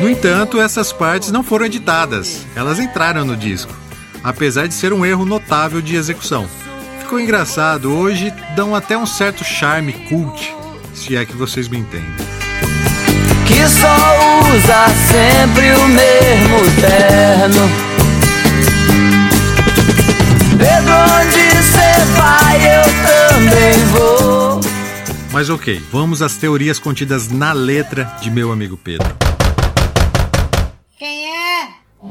No 0.00 0.08
entanto, 0.08 0.58
essas 0.58 0.94
partes 0.94 1.30
não 1.30 1.42
foram 1.42 1.66
editadas, 1.66 2.46
elas 2.56 2.78
entraram 2.78 3.22
no 3.22 3.36
disco, 3.36 3.74
apesar 4.24 4.66
de 4.66 4.72
ser 4.72 4.94
um 4.94 5.04
erro 5.04 5.26
notável 5.26 5.82
de 5.82 5.94
execução. 5.94 6.48
Ficou 7.00 7.20
engraçado, 7.20 7.94
hoje 7.94 8.32
dão 8.56 8.74
até 8.74 8.96
um 8.96 9.04
certo 9.04 9.44
charme 9.44 9.92
cult, 9.92 10.54
se 10.94 11.14
é 11.14 11.26
que 11.26 11.36
vocês 11.36 11.68
me 11.68 11.76
entendem. 11.76 12.14
Que 13.46 13.68
só 13.68 13.94
usa 14.54 14.86
sempre 15.12 15.70
o 15.72 15.88
mesmo 15.88 16.80
terno. 16.80 17.95
Pedro, 20.66 20.94
onde 21.20 21.62
cê 21.62 22.04
vai, 22.16 22.56
eu 22.56 22.82
também 23.06 23.84
vou. 23.92 24.60
Mas 25.32 25.48
ok, 25.48 25.80
vamos 25.92 26.22
às 26.22 26.36
teorias 26.36 26.80
contidas 26.80 27.28
na 27.30 27.52
letra 27.52 28.04
de 28.20 28.32
meu 28.32 28.50
amigo 28.50 28.76
Pedro. 28.76 29.06
Quem 30.98 31.24
é? 31.28 31.68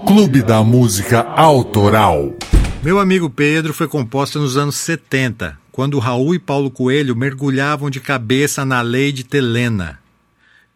Clube 0.08 0.42
da 0.42 0.64
Música 0.64 1.22
Autoral. 1.22 2.34
Meu 2.82 2.98
amigo 2.98 3.30
Pedro 3.30 3.74
foi 3.74 3.90
composta 3.90 4.40
nos 4.40 4.56
anos 4.56 4.76
70, 4.78 5.58
quando 5.70 6.00
Raul 6.00 6.34
e 6.34 6.40
Paulo 6.40 6.72
Coelho 6.72 7.14
mergulhavam 7.14 7.90
de 7.90 8.00
cabeça 8.00 8.64
na 8.64 8.80
lei 8.80 9.12
de 9.12 9.26
Telena, 9.26 10.00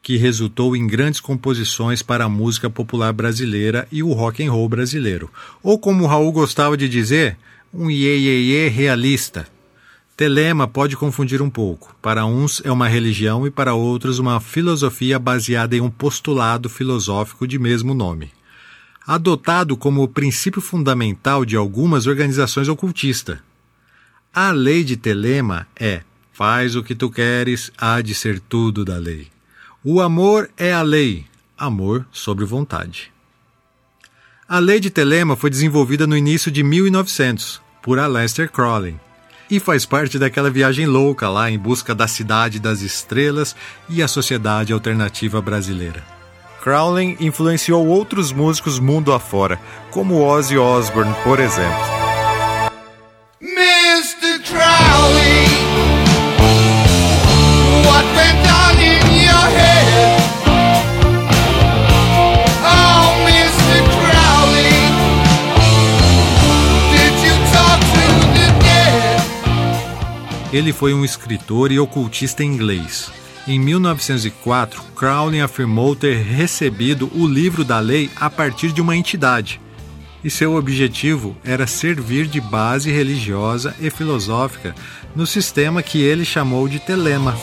que 0.01 0.17
resultou 0.17 0.75
em 0.75 0.85
grandes 0.85 1.21
composições 1.21 2.01
para 2.01 2.25
a 2.25 2.29
música 2.29 2.69
popular 2.69 3.13
brasileira 3.13 3.87
e 3.89 4.03
o 4.03 4.11
rock 4.11 4.45
and 4.45 4.51
roll 4.51 4.67
brasileiro. 4.67 5.31
Ou 5.63 5.79
como 5.79 6.07
Raul 6.07 6.31
gostava 6.31 6.75
de 6.75 6.89
dizer, 6.89 7.37
um 7.73 7.89
iê, 7.89 8.67
realista. 8.67 9.47
Telema 10.17 10.67
pode 10.67 10.97
confundir 10.97 11.41
um 11.41 11.49
pouco. 11.49 11.95
Para 12.01 12.25
uns 12.25 12.61
é 12.65 12.71
uma 12.71 12.87
religião 12.87 13.47
e 13.47 13.51
para 13.51 13.73
outros 13.73 14.19
uma 14.19 14.39
filosofia 14.39 15.17
baseada 15.17 15.75
em 15.75 15.81
um 15.81 15.89
postulado 15.89 16.67
filosófico 16.67 17.47
de 17.47 17.57
mesmo 17.57 17.93
nome. 17.93 18.31
Adotado 19.07 19.77
como 19.77 20.07
princípio 20.07 20.61
fundamental 20.61 21.45
de 21.45 21.55
algumas 21.55 22.05
organizações 22.05 22.67
ocultistas. 22.67 23.39
A 24.33 24.51
lei 24.51 24.83
de 24.83 24.97
Telema 24.97 25.67
é: 25.75 26.01
faz 26.33 26.75
o 26.75 26.83
que 26.83 26.93
tu 26.93 27.09
queres, 27.09 27.71
há 27.77 28.01
de 28.01 28.13
ser 28.13 28.39
tudo 28.39 28.83
da 28.83 28.97
lei. 28.97 29.27
O 29.83 30.01
amor 30.01 30.49
é 30.57 30.73
a 30.73 30.81
lei, 30.81 31.25
amor 31.57 32.05
sobre 32.11 32.43
vontade. 32.43 33.11
A 34.49 34.57
lei 34.57 34.79
de 34.79 34.89
Telema 34.89 35.35
foi 35.35 35.51
desenvolvida 35.51 36.07
no 36.07 36.17
início 36.17 36.49
de 36.49 36.63
1900 36.63 37.61
por 37.83 37.99
Aleister 37.99 38.51
Crowley 38.51 38.99
e 39.47 39.59
faz 39.59 39.85
parte 39.85 40.17
daquela 40.17 40.49
viagem 40.49 40.87
louca 40.87 41.29
lá 41.29 41.51
em 41.51 41.59
busca 41.59 41.93
da 41.93 42.07
cidade 42.07 42.59
das 42.59 42.81
estrelas 42.81 43.55
e 43.87 44.01
a 44.01 44.07
sociedade 44.07 44.73
alternativa 44.73 45.39
brasileira. 45.39 46.03
Crowley 46.63 47.15
influenciou 47.19 47.85
outros 47.85 48.31
músicos 48.31 48.79
mundo 48.79 49.13
afora, 49.13 49.59
como 49.91 50.19
Ozzy 50.19 50.57
Osbourne, 50.57 51.13
por 51.23 51.39
exemplo. 51.39 51.99
Mr. 53.39 53.78
Ele 70.51 70.73
foi 70.73 70.93
um 70.93 71.05
escritor 71.05 71.71
e 71.71 71.79
ocultista 71.79 72.43
inglês. 72.43 73.11
Em 73.47 73.59
1904, 73.59 74.81
Crowley 74.95 75.41
afirmou 75.41 75.95
ter 75.95 76.17
recebido 76.23 77.09
o 77.13 77.27
livro 77.27 77.63
da 77.63 77.79
lei 77.79 78.09
a 78.15 78.29
partir 78.29 78.71
de 78.71 78.81
uma 78.81 78.95
entidade, 78.95 79.61
e 80.23 80.29
seu 80.29 80.55
objetivo 80.55 81.37
era 81.43 81.65
servir 81.65 82.25
de 82.27 82.41
base 82.41 82.91
religiosa 82.91 83.75
e 83.79 83.89
filosófica 83.89 84.75
no 85.15 85.25
sistema 85.25 85.81
que 85.81 86.01
ele 86.01 86.25
chamou 86.25 86.67
de 86.67 86.79
telema. 86.79 87.37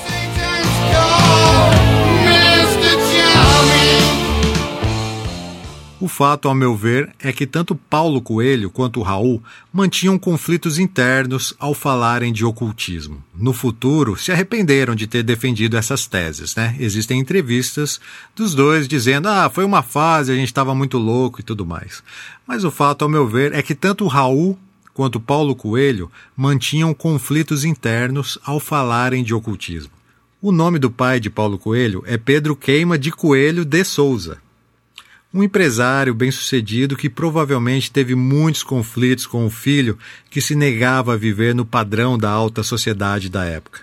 O 5.99 6.09
fato, 6.09 6.47
ao 6.47 6.55
meu 6.55 6.77
ver, 6.77 7.11
é 7.19 7.33
que 7.33 7.47
tanto 7.47 7.75
Paulo 7.75 8.21
Coelho 8.21 8.69
quanto 8.69 9.01
Raul 9.01 9.43
mantinham 9.73 10.19
conflitos 10.19 10.79
internos 10.79 11.55
ao 11.59 11.73
falarem 11.73 12.35
de 12.35 12.45
ocultismo. 12.45 13.25
No 13.35 13.55
futuro, 13.55 14.15
se 14.15 14.31
arrependeram 14.31 14.95
de 14.95 15.07
ter 15.07 15.23
defendido 15.23 15.75
essas 15.75 16.07
teses, 16.07 16.55
né? 16.55 16.77
Existem 16.79 17.19
entrevistas 17.19 17.99
dos 18.35 18.55
dois 18.55 18.87
dizendo: 18.87 19.27
"Ah, 19.27 19.49
foi 19.49 19.65
uma 19.65 19.83
fase, 19.83 20.31
a 20.31 20.35
gente 20.35 20.49
estava 20.49 20.75
muito 20.75 20.99
louco 20.99 21.41
e 21.41 21.43
tudo 21.43 21.65
mais". 21.65 22.03
Mas 22.47 22.63
o 22.63 22.71
fato, 22.71 23.03
ao 23.03 23.09
meu 23.09 23.27
ver, 23.27 23.55
é 23.55 23.63
que 23.63 23.75
tanto 23.75 24.07
Raul 24.07 24.59
quanto 24.93 25.19
Paulo 25.19 25.57
Coelho 25.57 26.13
mantinham 26.37 26.93
conflitos 26.93 27.65
internos 27.65 28.39
ao 28.45 28.61
falarem 28.61 29.25
de 29.25 29.33
ocultismo. 29.33 29.93
O 30.43 30.53
nome 30.53 30.79
do 30.79 30.91
pai 30.91 31.19
de 31.19 31.31
Paulo 31.31 31.57
Coelho 31.57 32.05
é 32.07 32.19
Pedro 32.19 32.55
Queima 32.55 32.99
de 32.99 33.11
Coelho 33.11 33.65
de 33.65 33.83
Souza 33.83 34.45
um 35.33 35.43
empresário 35.43 36.15
bem-sucedido 36.15 36.97
que 36.97 37.11
provavelmente 37.11 37.91
teve 37.91 38.15
muitos 38.15 38.63
conflitos 38.63 39.27
com 39.27 39.45
o 39.47 39.51
filho 39.51 39.99
que 40.31 40.41
se 40.41 40.55
negava 40.55 41.15
a 41.15 41.17
viver 41.17 41.55
no 41.55 41.67
padrão 41.67 42.17
da 42.17 42.31
alta 42.31 42.63
sociedade 42.63 43.29
da 43.29 43.45
época. 43.45 43.81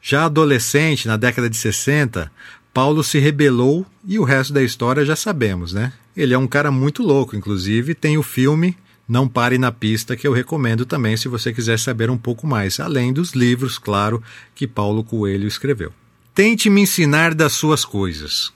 Já 0.00 0.24
adolescente, 0.24 1.08
na 1.08 1.16
década 1.16 1.50
de 1.50 1.56
60, 1.56 2.30
Paulo 2.72 3.02
se 3.02 3.18
rebelou 3.18 3.84
e 4.06 4.18
o 4.18 4.24
resto 4.24 4.52
da 4.52 4.62
história 4.62 5.04
já 5.04 5.16
sabemos, 5.16 5.72
né? 5.72 5.92
Ele 6.16 6.32
é 6.32 6.38
um 6.38 6.46
cara 6.46 6.70
muito 6.70 7.02
louco, 7.02 7.34
inclusive 7.34 7.94
tem 7.94 8.16
o 8.16 8.22
filme 8.22 8.76
Não 9.08 9.28
Pare 9.28 9.58
na 9.58 9.72
Pista 9.72 10.16
que 10.16 10.26
eu 10.26 10.32
recomendo 10.32 10.86
também 10.86 11.16
se 11.16 11.28
você 11.28 11.52
quiser 11.52 11.78
saber 11.78 12.08
um 12.08 12.16
pouco 12.16 12.46
mais, 12.46 12.78
além 12.78 13.12
dos 13.12 13.32
livros, 13.32 13.78
claro, 13.78 14.22
que 14.54 14.66
Paulo 14.66 15.02
Coelho 15.02 15.48
escreveu. 15.48 15.92
Tente 16.34 16.70
me 16.70 16.82
ensinar 16.82 17.34
das 17.34 17.54
suas 17.54 17.84
coisas. 17.84 18.52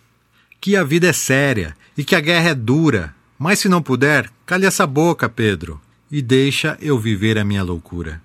Que 0.61 0.77
a 0.77 0.85
vida 0.85 1.09
é 1.09 1.13
séria 1.13 1.75
e 1.97 2.05
que 2.05 2.15
a 2.15 2.21
guerra 2.21 2.51
é 2.51 2.55
dura. 2.55 3.15
Mas 3.39 3.59
se 3.59 3.69
não 3.69 3.83
puder, 3.83 4.31
cale 4.45 4.67
essa 4.67 4.87
boca, 4.87 5.29
Pedro, 5.29 5.81
e 6.11 6.21
deixa 6.21 6.77
eu 6.81 6.99
viver 6.99 7.39
a 7.39 7.45
minha 7.45 7.63
loucura. 7.63 8.21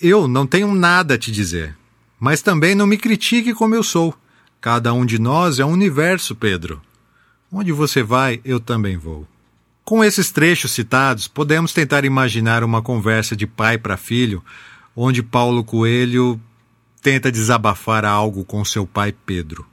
Eu 0.00 0.26
não 0.26 0.46
tenho 0.46 0.74
nada 0.74 1.14
a 1.14 1.18
te 1.18 1.30
dizer, 1.30 1.76
mas 2.18 2.42
também 2.42 2.74
não 2.74 2.86
me 2.86 2.96
critique 2.96 3.54
como 3.54 3.74
eu 3.74 3.82
sou. 3.82 4.14
Cada 4.60 4.92
um 4.92 5.06
de 5.06 5.18
nós 5.18 5.58
é 5.58 5.64
um 5.64 5.70
universo, 5.70 6.34
Pedro. 6.34 6.80
Onde 7.52 7.70
você 7.70 8.02
vai, 8.02 8.40
eu 8.44 8.58
também 8.58 8.96
vou. 8.96 9.28
Com 9.84 10.02
esses 10.02 10.32
trechos 10.32 10.72
citados, 10.72 11.28
podemos 11.28 11.72
tentar 11.72 12.04
imaginar 12.04 12.64
uma 12.64 12.80
conversa 12.80 13.36
de 13.36 13.46
pai 13.46 13.76
para 13.76 13.98
filho, 13.98 14.42
onde 14.96 15.22
Paulo 15.22 15.62
Coelho 15.62 16.40
tenta 17.02 17.30
desabafar 17.30 18.04
algo 18.04 18.44
com 18.44 18.64
seu 18.64 18.86
pai 18.86 19.12
Pedro. 19.12 19.66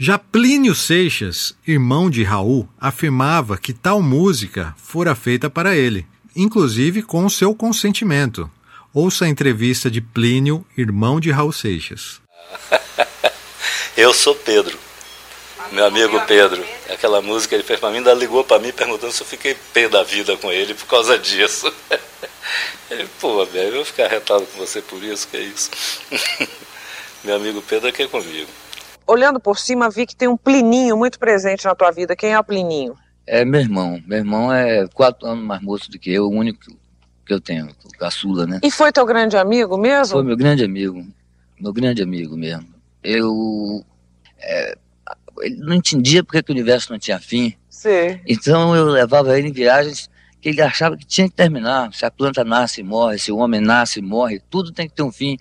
Já 0.00 0.16
Plínio 0.16 0.76
Seixas, 0.76 1.56
irmão 1.66 2.08
de 2.08 2.22
Raul, 2.22 2.68
afirmava 2.80 3.58
que 3.58 3.72
tal 3.72 4.00
música 4.00 4.72
fora 4.78 5.12
feita 5.12 5.50
para 5.50 5.74
ele, 5.74 6.06
inclusive 6.36 7.02
com 7.02 7.28
seu 7.28 7.52
consentimento. 7.52 8.48
Ouça 8.94 9.24
a 9.24 9.28
entrevista 9.28 9.90
de 9.90 10.00
Plínio, 10.00 10.64
irmão 10.76 11.18
de 11.18 11.32
Raul 11.32 11.52
Seixas. 11.52 12.20
Eu 13.98 14.14
sou 14.14 14.36
Pedro, 14.36 14.78
meu 15.72 15.84
amigo 15.84 16.24
Pedro. 16.28 16.64
Aquela 16.88 17.20
música 17.20 17.56
ele 17.56 17.64
fez 17.64 17.80
para 17.80 17.90
mim, 17.90 17.96
ainda 17.96 18.14
ligou 18.14 18.44
para 18.44 18.60
mim 18.60 18.70
perguntando 18.70 19.12
se 19.12 19.20
eu 19.22 19.26
fiquei 19.26 19.56
pé 19.72 19.88
da 19.88 20.04
vida 20.04 20.36
com 20.36 20.52
ele 20.52 20.74
por 20.74 20.86
causa 20.86 21.18
disso. 21.18 21.72
Ele, 22.90 23.06
pô, 23.20 23.44
velho, 23.44 23.68
eu 23.68 23.74
vou 23.74 23.84
ficar 23.84 24.08
retado 24.08 24.46
com 24.46 24.58
você 24.58 24.80
por 24.80 25.02
isso, 25.04 25.28
que 25.28 25.36
é 25.36 25.40
isso. 25.40 25.70
Meu 27.22 27.36
amigo 27.36 27.60
Pedro 27.60 27.88
aqui 27.88 28.04
é 28.04 28.06
comigo 28.06 28.48
olhando 29.08 29.40
por 29.40 29.58
cima, 29.58 29.88
vi 29.88 30.06
que 30.06 30.14
tem 30.14 30.28
um 30.28 30.36
Plininho 30.36 30.96
muito 30.96 31.18
presente 31.18 31.64
na 31.64 31.74
tua 31.74 31.90
vida. 31.90 32.14
Quem 32.14 32.32
é 32.32 32.38
o 32.38 32.44
Plininho? 32.44 32.94
É 33.26 33.44
meu 33.44 33.60
irmão. 33.60 34.00
Meu 34.06 34.18
irmão 34.18 34.52
é 34.52 34.86
quatro 34.88 35.26
anos 35.26 35.44
mais 35.44 35.62
moço 35.62 35.90
do 35.90 35.98
que 35.98 36.12
eu, 36.12 36.26
o 36.26 36.30
único 36.30 36.60
que 37.26 37.34
eu 37.34 37.40
tenho, 37.40 37.68
o 37.84 37.98
caçula, 37.98 38.46
né? 38.46 38.60
E 38.62 38.70
foi 38.70 38.92
teu 38.92 39.04
grande 39.04 39.36
amigo 39.36 39.76
mesmo? 39.76 40.12
Foi 40.12 40.22
meu 40.22 40.36
grande 40.36 40.62
amigo. 40.62 41.04
Meu 41.58 41.72
grande 41.72 42.02
amigo 42.02 42.36
mesmo. 42.36 42.68
Eu. 43.02 43.84
É, 44.38 44.76
ele 45.40 45.56
não 45.56 45.74
entendia 45.74 46.22
porque 46.22 46.42
que 46.42 46.50
o 46.50 46.54
universo 46.54 46.92
não 46.92 46.98
tinha 46.98 47.18
fim. 47.18 47.54
Sim. 47.68 48.20
Então 48.26 48.74
eu 48.76 48.84
levava 48.86 49.38
ele 49.38 49.48
em 49.48 49.52
viagens 49.52 50.10
que 50.40 50.48
ele 50.48 50.62
achava 50.62 50.96
que 50.96 51.04
tinha 51.04 51.28
que 51.28 51.34
terminar. 51.34 51.92
Se 51.92 52.04
a 52.04 52.10
planta 52.10 52.44
nasce 52.44 52.80
e 52.80 52.84
morre, 52.84 53.18
se 53.18 53.32
o 53.32 53.36
homem 53.38 53.60
nasce 53.60 53.98
e 53.98 54.02
morre, 54.02 54.40
tudo 54.50 54.72
tem 54.72 54.88
que 54.88 54.94
ter 54.94 55.02
um 55.02 55.12
fim. 55.12 55.36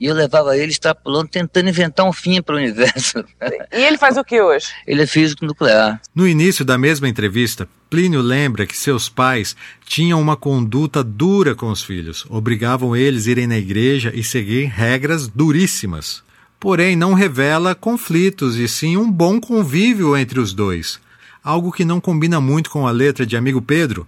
E 0.00 0.06
eu 0.06 0.14
levava 0.14 0.56
ele 0.56 0.72
extrapolando, 0.72 1.28
tentando 1.28 1.68
inventar 1.68 2.06
um 2.06 2.12
fim 2.12 2.40
para 2.42 2.54
o 2.54 2.58
universo. 2.58 3.24
E 3.72 3.82
ele 3.82 3.98
faz 3.98 4.16
o 4.16 4.24
que 4.24 4.40
hoje? 4.40 4.66
Ele 4.86 5.02
é 5.02 5.06
físico 5.06 5.44
nuclear. 5.44 6.00
No 6.14 6.26
início 6.26 6.64
da 6.64 6.76
mesma 6.76 7.08
entrevista, 7.08 7.68
Plínio 7.88 8.20
lembra 8.20 8.66
que 8.66 8.76
seus 8.76 9.08
pais 9.08 9.54
tinham 9.84 10.20
uma 10.20 10.36
conduta 10.36 11.04
dura 11.04 11.54
com 11.54 11.70
os 11.70 11.82
filhos, 11.82 12.26
obrigavam 12.28 12.96
eles 12.96 13.26
a 13.26 13.30
irem 13.30 13.46
na 13.46 13.58
igreja 13.58 14.12
e 14.14 14.24
seguir 14.24 14.66
regras 14.66 15.28
duríssimas. 15.28 16.22
Porém, 16.58 16.94
não 16.94 17.14
revela 17.14 17.74
conflitos 17.74 18.56
e 18.56 18.68
sim 18.68 18.96
um 18.96 19.10
bom 19.10 19.40
convívio 19.40 20.16
entre 20.16 20.38
os 20.38 20.52
dois. 20.52 21.00
Algo 21.42 21.72
que 21.72 21.84
não 21.84 22.00
combina 22.00 22.40
muito 22.40 22.70
com 22.70 22.86
a 22.86 22.90
letra 22.90 23.24
de 23.24 23.36
Amigo 23.36 23.62
Pedro, 23.62 24.06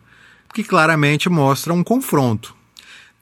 que 0.52 0.62
claramente 0.62 1.28
mostra 1.28 1.72
um 1.72 1.82
confronto. 1.82 2.54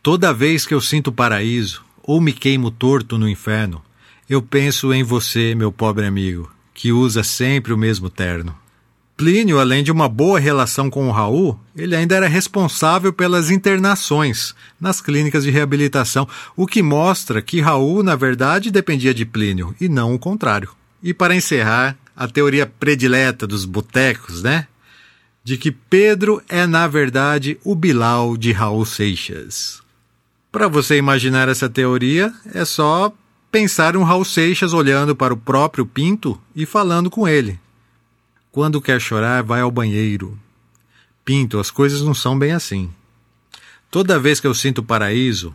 Toda 0.02 0.32
vez 0.34 0.66
que 0.66 0.74
eu 0.74 0.80
sinto 0.80 1.08
o 1.08 1.12
paraíso 1.12 1.84
ou 2.02 2.20
me 2.20 2.32
queimo 2.32 2.70
torto 2.70 3.18
no 3.18 3.28
inferno, 3.28 3.82
eu 4.28 4.40
penso 4.40 4.92
em 4.92 5.02
você, 5.02 5.54
meu 5.54 5.70
pobre 5.70 6.06
amigo, 6.06 6.50
que 6.72 6.92
usa 6.92 7.22
sempre 7.22 7.72
o 7.72 7.78
mesmo 7.78 8.08
terno. 8.08 8.56
Plínio, 9.16 9.60
além 9.60 9.84
de 9.84 9.92
uma 9.92 10.08
boa 10.08 10.40
relação 10.40 10.88
com 10.88 11.06
o 11.06 11.12
Raul, 11.12 11.60
ele 11.76 11.94
ainda 11.94 12.16
era 12.16 12.26
responsável 12.26 13.12
pelas 13.12 13.50
internações 13.50 14.54
nas 14.80 15.02
clínicas 15.02 15.44
de 15.44 15.50
reabilitação, 15.50 16.26
o 16.56 16.66
que 16.66 16.82
mostra 16.82 17.42
que 17.42 17.60
Raul, 17.60 18.02
na 18.02 18.16
verdade, 18.16 18.70
dependia 18.70 19.12
de 19.12 19.26
Plínio 19.26 19.74
e 19.78 19.90
não 19.90 20.14
o 20.14 20.18
contrário. 20.18 20.70
E 21.02 21.12
para 21.12 21.34
encerrar, 21.34 21.98
a 22.16 22.26
teoria 22.26 22.64
predileta 22.64 23.46
dos 23.46 23.66
botecos, 23.66 24.42
né? 24.42 24.66
De 25.50 25.58
que 25.58 25.72
Pedro 25.72 26.40
é, 26.48 26.64
na 26.64 26.86
verdade, 26.86 27.58
o 27.64 27.74
Bilal 27.74 28.36
de 28.36 28.52
Raul 28.52 28.84
Seixas. 28.84 29.82
Para 30.52 30.68
você 30.68 30.96
imaginar 30.96 31.48
essa 31.48 31.68
teoria, 31.68 32.32
é 32.54 32.64
só 32.64 33.12
pensar 33.50 33.96
um 33.96 34.04
Raul 34.04 34.24
Seixas 34.24 34.72
olhando 34.72 35.16
para 35.16 35.34
o 35.34 35.36
próprio 35.36 35.84
Pinto 35.84 36.40
e 36.54 36.64
falando 36.64 37.10
com 37.10 37.26
ele. 37.26 37.58
Quando 38.52 38.80
quer 38.80 39.00
chorar, 39.00 39.42
vai 39.42 39.60
ao 39.60 39.72
banheiro. 39.72 40.38
Pinto, 41.24 41.58
as 41.58 41.68
coisas 41.68 42.00
não 42.00 42.14
são 42.14 42.38
bem 42.38 42.52
assim. 42.52 42.88
Toda 43.90 44.20
vez 44.20 44.38
que 44.38 44.46
eu 44.46 44.54
sinto 44.54 44.84
paraíso, 44.84 45.52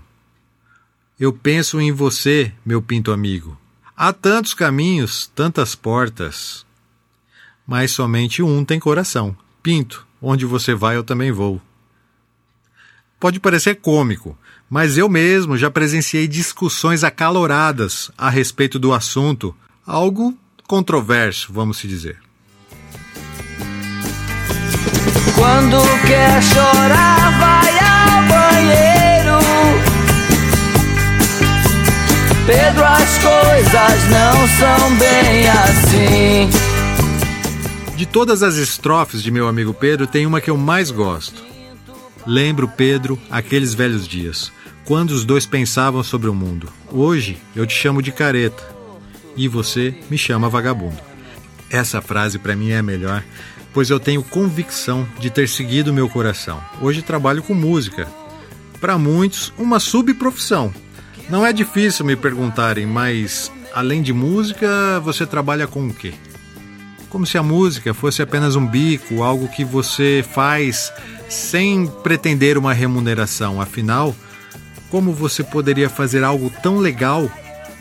eu 1.17 1.31
penso 1.31 1.79
em 1.79 1.93
você, 1.93 2.51
meu 2.65 2.81
Pinto 2.81 3.13
amigo. 3.13 3.57
Há 3.95 4.11
tantos 4.11 4.53
caminhos, 4.53 5.31
tantas 5.33 5.73
portas, 5.73 6.65
mas 7.65 7.91
somente 7.91 8.43
um 8.43 8.65
tem 8.65 8.77
coração. 8.77 9.37
Pinto, 9.65 10.05
onde 10.21 10.45
você 10.45 10.75
vai 10.75 10.95
eu 10.95 11.03
também 11.03 11.31
vou. 11.31 11.59
Pode 13.19 13.39
parecer 13.39 13.73
cômico, 13.73 14.37
mas 14.69 14.95
eu 14.95 15.09
mesmo 15.09 15.57
já 15.57 15.71
presenciei 15.71 16.27
discussões 16.27 17.03
acaloradas 17.03 18.11
a 18.15 18.29
respeito 18.29 18.77
do 18.77 18.93
assunto, 18.93 19.55
algo 19.83 20.37
controverso, 20.67 21.51
vamos 21.51 21.79
se 21.79 21.87
dizer. 21.87 22.19
Quando 25.33 25.77
quer 26.05 26.43
chorar, 26.43 27.39
vai 27.39 27.79
ao 27.79 28.21
banheiro. 28.27 29.39
Pedro, 32.45 32.85
as 32.85 33.17
coisas 33.17 34.09
não 34.11 34.47
são 34.47 34.95
bem 34.97 35.49
assim. 35.49 36.64
De 37.95 38.05
todas 38.05 38.43
as 38.43 38.57
estrofes 38.57 39.23
de 39.23 39.31
meu 39.31 39.47
amigo 39.47 39.73
Pedro, 39.73 40.05
tem 40.05 40.25
uma 40.25 40.41
que 40.41 40.49
eu 40.49 40.57
mais 40.57 40.91
gosto. 40.91 41.41
Lembro, 42.27 42.67
Pedro, 42.67 43.17
aqueles 43.31 43.73
velhos 43.73 44.05
dias, 44.05 44.51
quando 44.83 45.11
os 45.11 45.23
dois 45.23 45.45
pensavam 45.45 46.03
sobre 46.03 46.29
o 46.29 46.33
mundo. 46.33 46.67
Hoje 46.91 47.37
eu 47.55 47.65
te 47.65 47.73
chamo 47.73 48.01
de 48.01 48.11
careta 48.11 48.61
e 49.37 49.47
você 49.47 49.95
me 50.09 50.17
chama 50.17 50.49
vagabundo. 50.49 50.97
Essa 51.69 52.01
frase 52.01 52.37
para 52.37 52.55
mim 52.55 52.71
é 52.71 52.79
a 52.79 52.83
melhor, 52.83 53.23
pois 53.73 53.89
eu 53.89 53.99
tenho 53.99 54.21
convicção 54.21 55.07
de 55.17 55.29
ter 55.29 55.47
seguido 55.47 55.93
meu 55.93 56.09
coração. 56.09 56.61
Hoje 56.81 57.01
trabalho 57.01 57.43
com 57.43 57.53
música. 57.53 58.09
Para 58.81 58.97
muitos, 58.97 59.53
uma 59.57 59.79
subprofissão, 59.79 60.73
Não 61.27 61.43
é 61.43 61.51
difícil 61.51 62.05
me 62.05 62.15
perguntarem, 62.15 62.85
mas 62.85 63.51
além 63.73 64.03
de 64.03 64.13
música, 64.13 64.99
você 64.99 65.25
trabalha 65.25 65.65
com 65.65 65.87
o 65.87 65.93
quê? 65.93 66.13
Como 67.15 67.25
se 67.25 67.37
a 67.37 67.43
música 67.43 67.93
fosse 67.93 68.21
apenas 68.21 68.57
um 68.57 68.67
bico, 68.67 69.23
algo 69.23 69.47
que 69.47 69.63
você 69.63 70.21
faz 70.33 70.91
sem 71.29 71.87
pretender 72.03 72.57
uma 72.57 72.73
remuneração. 72.73 73.61
Afinal, 73.61 74.13
como 74.91 75.13
você 75.13 75.41
poderia 75.41 75.89
fazer 75.89 76.25
algo 76.25 76.51
tão 76.61 76.77
legal 76.77 77.31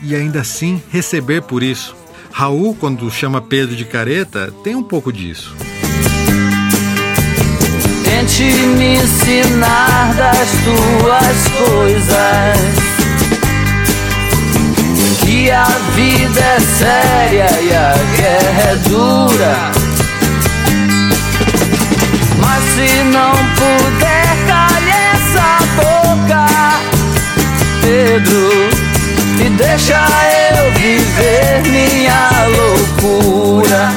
e 0.01 0.15
ainda 0.15 0.39
assim 0.39 0.81
receber 0.89 1.41
por 1.41 1.63
isso? 1.63 1.97
Raul, 2.31 2.75
quando 2.75 3.11
chama 3.11 3.41
Pedro 3.41 3.75
de 3.75 3.83
careta, 3.83 4.53
tem 4.63 4.73
um 4.73 4.81
pouco 4.81 5.11
disso. 5.11 5.53
Tente 8.05 8.41
me 8.41 8.95
ensinar 8.95 10.13
das 10.15 10.49
tuas 10.63 11.67
coisas. 11.67 12.24
Vida 16.35 16.41
é 16.41 16.59
séria 16.59 17.61
e 17.61 17.73
a 17.73 17.93
guerra 18.17 18.61
é 18.71 18.75
dura. 18.89 19.71
Mas 22.41 22.63
se 22.73 23.03
não 23.05 23.31
puder, 23.55 24.27
calhe 24.45 24.91
essa 25.13 25.59
boca, 25.75 26.45
Pedro, 27.81 28.49
e 29.45 29.49
deixa 29.57 30.05
eu 30.57 30.71
viver 30.73 31.61
minha 31.71 32.29
loucura. 32.47 33.91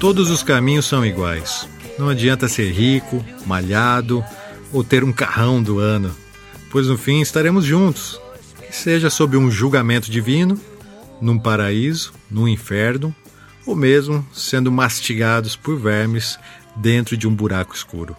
Todos 0.00 0.30
os 0.30 0.42
caminhos 0.42 0.86
são 0.86 1.04
iguais. 1.04 1.68
Não 1.98 2.08
adianta 2.08 2.48
ser 2.48 2.72
rico, 2.72 3.24
malhado 3.46 4.24
ou 4.72 4.82
ter 4.82 5.04
um 5.04 5.12
carrão 5.12 5.62
do 5.62 5.78
ano, 5.78 6.14
pois 6.70 6.88
no 6.88 6.98
fim 6.98 7.20
estaremos 7.20 7.64
juntos, 7.64 8.20
seja 8.74 9.08
sob 9.08 9.36
um 9.36 9.50
julgamento 9.50 10.10
divino, 10.10 10.60
num 11.20 11.38
paraíso, 11.38 12.12
num 12.30 12.48
inferno, 12.48 13.14
ou 13.64 13.74
mesmo 13.74 14.26
sendo 14.32 14.70
mastigados 14.70 15.56
por 15.56 15.78
vermes 15.78 16.38
dentro 16.76 17.16
de 17.16 17.26
um 17.26 17.34
buraco 17.34 17.74
escuro. 17.74 18.16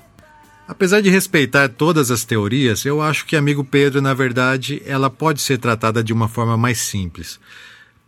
Apesar 0.68 1.02
de 1.02 1.10
respeitar 1.10 1.70
todas 1.70 2.10
as 2.10 2.24
teorias, 2.24 2.86
eu 2.86 3.02
acho 3.02 3.26
que 3.26 3.36
amigo 3.36 3.63
Pedro, 3.63 4.02
na 4.02 4.13
verdade, 4.13 4.82
ela 4.86 5.10
pode 5.10 5.41
ser 5.41 5.60
tratada 5.60 6.04
de 6.04 6.12
uma 6.12 6.28
forma 6.28 6.58
mais 6.58 6.80
simples. 6.80 7.39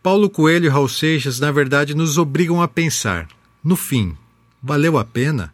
Paulo 0.01 0.29
Coelho 0.29 0.65
e 0.65 0.69
Raul 0.69 0.87
Seixas, 0.89 1.39
na 1.39 1.51
verdade, 1.51 1.93
nos 1.93 2.17
obrigam 2.17 2.61
a 2.61 2.67
pensar: 2.67 3.27
no 3.63 3.75
fim, 3.75 4.17
valeu 4.63 4.97
a 4.97 5.05
pena? 5.05 5.53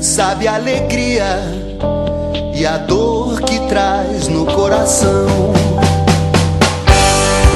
sabe 0.00 0.48
a 0.48 0.54
alegria 0.54 1.42
e 2.54 2.64
a 2.64 2.78
dor 2.78 3.40
que 3.42 3.58
traz 3.68 4.28
no 4.28 4.46
coração. 4.46 5.26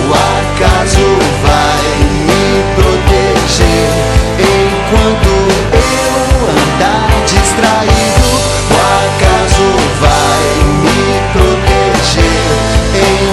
O 0.01 0.13
acaso 0.13 1.07
vai 1.43 1.85
me 2.27 2.63
proteger 2.75 3.91
enquanto 4.39 5.29
eu 5.73 6.49
andar 6.51 7.09
distraído. 7.25 8.29
O 8.71 8.77
acaso 9.05 9.69
vai 10.01 10.45
me 10.83 11.09
proteger 11.33 12.45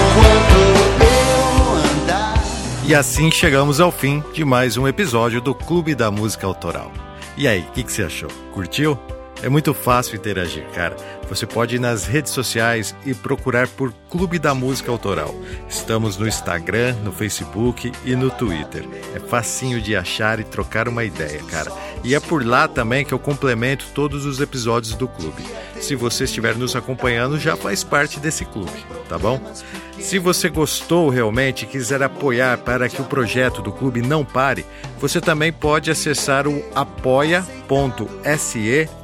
enquanto 0.00 0.56
eu 1.00 2.02
andar. 2.02 2.42
E 2.86 2.94
assim 2.94 3.30
chegamos 3.30 3.78
ao 3.78 3.92
fim 3.92 4.24
de 4.32 4.44
mais 4.44 4.78
um 4.78 4.88
episódio 4.88 5.40
do 5.40 5.54
Clube 5.54 5.94
da 5.94 6.10
Música 6.10 6.46
Autoral. 6.46 6.90
E 7.36 7.48
aí, 7.48 7.60
o 7.60 7.72
que, 7.72 7.82
que 7.82 7.92
você 7.92 8.02
achou? 8.02 8.28
Curtiu? 8.52 8.98
É 9.42 9.48
muito 9.48 9.74
fácil 9.74 10.16
interagir, 10.16 10.64
cara. 10.68 10.94
Você 11.28 11.46
pode 11.46 11.74
ir 11.74 11.78
nas 11.80 12.06
redes 12.06 12.30
sociais 12.30 12.94
e 13.04 13.12
procurar 13.12 13.66
por 13.66 13.92
Clube 14.08 14.38
da 14.38 14.54
Música 14.54 14.90
Autoral. 14.92 15.34
Estamos 15.68 16.16
no 16.16 16.28
Instagram, 16.28 16.94
no 17.02 17.10
Facebook 17.10 17.90
e 18.04 18.14
no 18.14 18.30
Twitter. 18.30 18.84
É 19.14 19.18
facinho 19.18 19.80
de 19.80 19.96
achar 19.96 20.38
e 20.38 20.44
trocar 20.44 20.86
uma 20.86 21.02
ideia, 21.02 21.42
cara. 21.44 21.72
E 22.04 22.14
é 22.14 22.20
por 22.20 22.46
lá 22.46 22.68
também 22.68 23.04
que 23.04 23.12
eu 23.12 23.18
complemento 23.18 23.86
todos 23.92 24.26
os 24.26 24.40
episódios 24.40 24.94
do 24.94 25.08
clube. 25.08 25.42
Se 25.80 25.96
você 25.96 26.22
estiver 26.24 26.54
nos 26.54 26.76
acompanhando, 26.76 27.40
já 27.40 27.56
faz 27.56 27.82
parte 27.82 28.20
desse 28.20 28.44
clube, 28.44 28.86
tá 29.08 29.18
bom? 29.18 29.40
Se 30.02 30.18
você 30.18 30.48
gostou 30.50 31.08
realmente 31.08 31.62
e 31.62 31.66
quiser 31.66 32.02
apoiar 32.02 32.58
para 32.58 32.88
que 32.88 33.00
o 33.00 33.04
projeto 33.04 33.62
do 33.62 33.72
clube 33.72 34.02
não 34.02 34.24
pare, 34.24 34.66
você 34.98 35.20
também 35.20 35.52
pode 35.52 35.90
acessar 35.90 36.46
o 36.46 36.62
apoia.se 36.74 37.48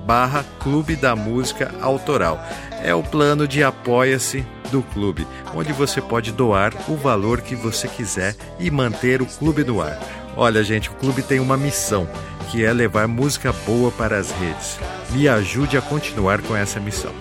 barra 0.04 0.44
Clube 0.58 0.96
da 0.96 1.14
Música 1.16 1.72
Autoral. 1.80 2.44
É 2.82 2.92
o 2.94 3.02
plano 3.02 3.46
de 3.46 3.62
apoia-se 3.62 4.44
do 4.70 4.82
clube, 4.82 5.26
onde 5.54 5.72
você 5.72 6.02
pode 6.02 6.32
doar 6.32 6.74
o 6.88 6.96
valor 6.96 7.40
que 7.40 7.54
você 7.54 7.86
quiser 7.88 8.34
e 8.58 8.70
manter 8.70 9.22
o 9.22 9.26
clube 9.26 9.64
no 9.64 9.80
ar. 9.80 9.98
Olha, 10.36 10.62
gente, 10.62 10.90
o 10.90 10.94
clube 10.94 11.22
tem 11.22 11.38
uma 11.40 11.56
missão, 11.56 12.08
que 12.50 12.64
é 12.64 12.72
levar 12.72 13.06
música 13.08 13.52
boa 13.64 13.90
para 13.92 14.18
as 14.18 14.32
redes. 14.32 14.78
Me 15.10 15.28
ajude 15.28 15.78
a 15.78 15.80
continuar 15.80 16.42
com 16.42 16.54
essa 16.54 16.80
missão. 16.80 17.14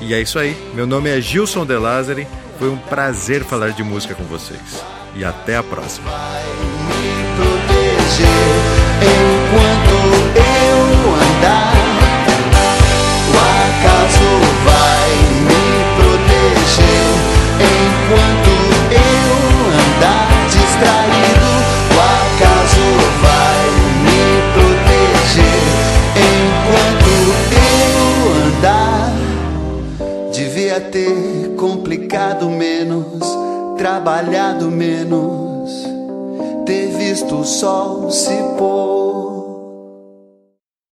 E 0.00 0.14
é 0.14 0.20
isso 0.20 0.38
aí. 0.38 0.56
Meu 0.72 0.86
nome 0.86 1.10
é 1.10 1.20
Gilson 1.20 1.66
De 1.66 1.76
Lázari. 1.76 2.26
Foi 2.58 2.70
um 2.70 2.78
prazer 2.78 3.44
falar 3.44 3.70
de 3.70 3.82
música 3.82 4.14
com 4.14 4.24
vocês. 4.24 4.82
E 5.14 5.24
até 5.24 5.56
a 5.56 5.62
próxima. 5.62 6.10
enquanto 9.02 9.96
eu 10.36 11.14
andar. 11.14 11.74
O 13.28 13.36
acaso 13.38 14.25
trabalhado 33.86 34.68
menos 34.68 35.86
ter 36.66 36.88
visto 36.88 37.36
o 37.36 37.44
sol 37.44 38.10
se 38.10 38.34
pôr. 38.58 39.05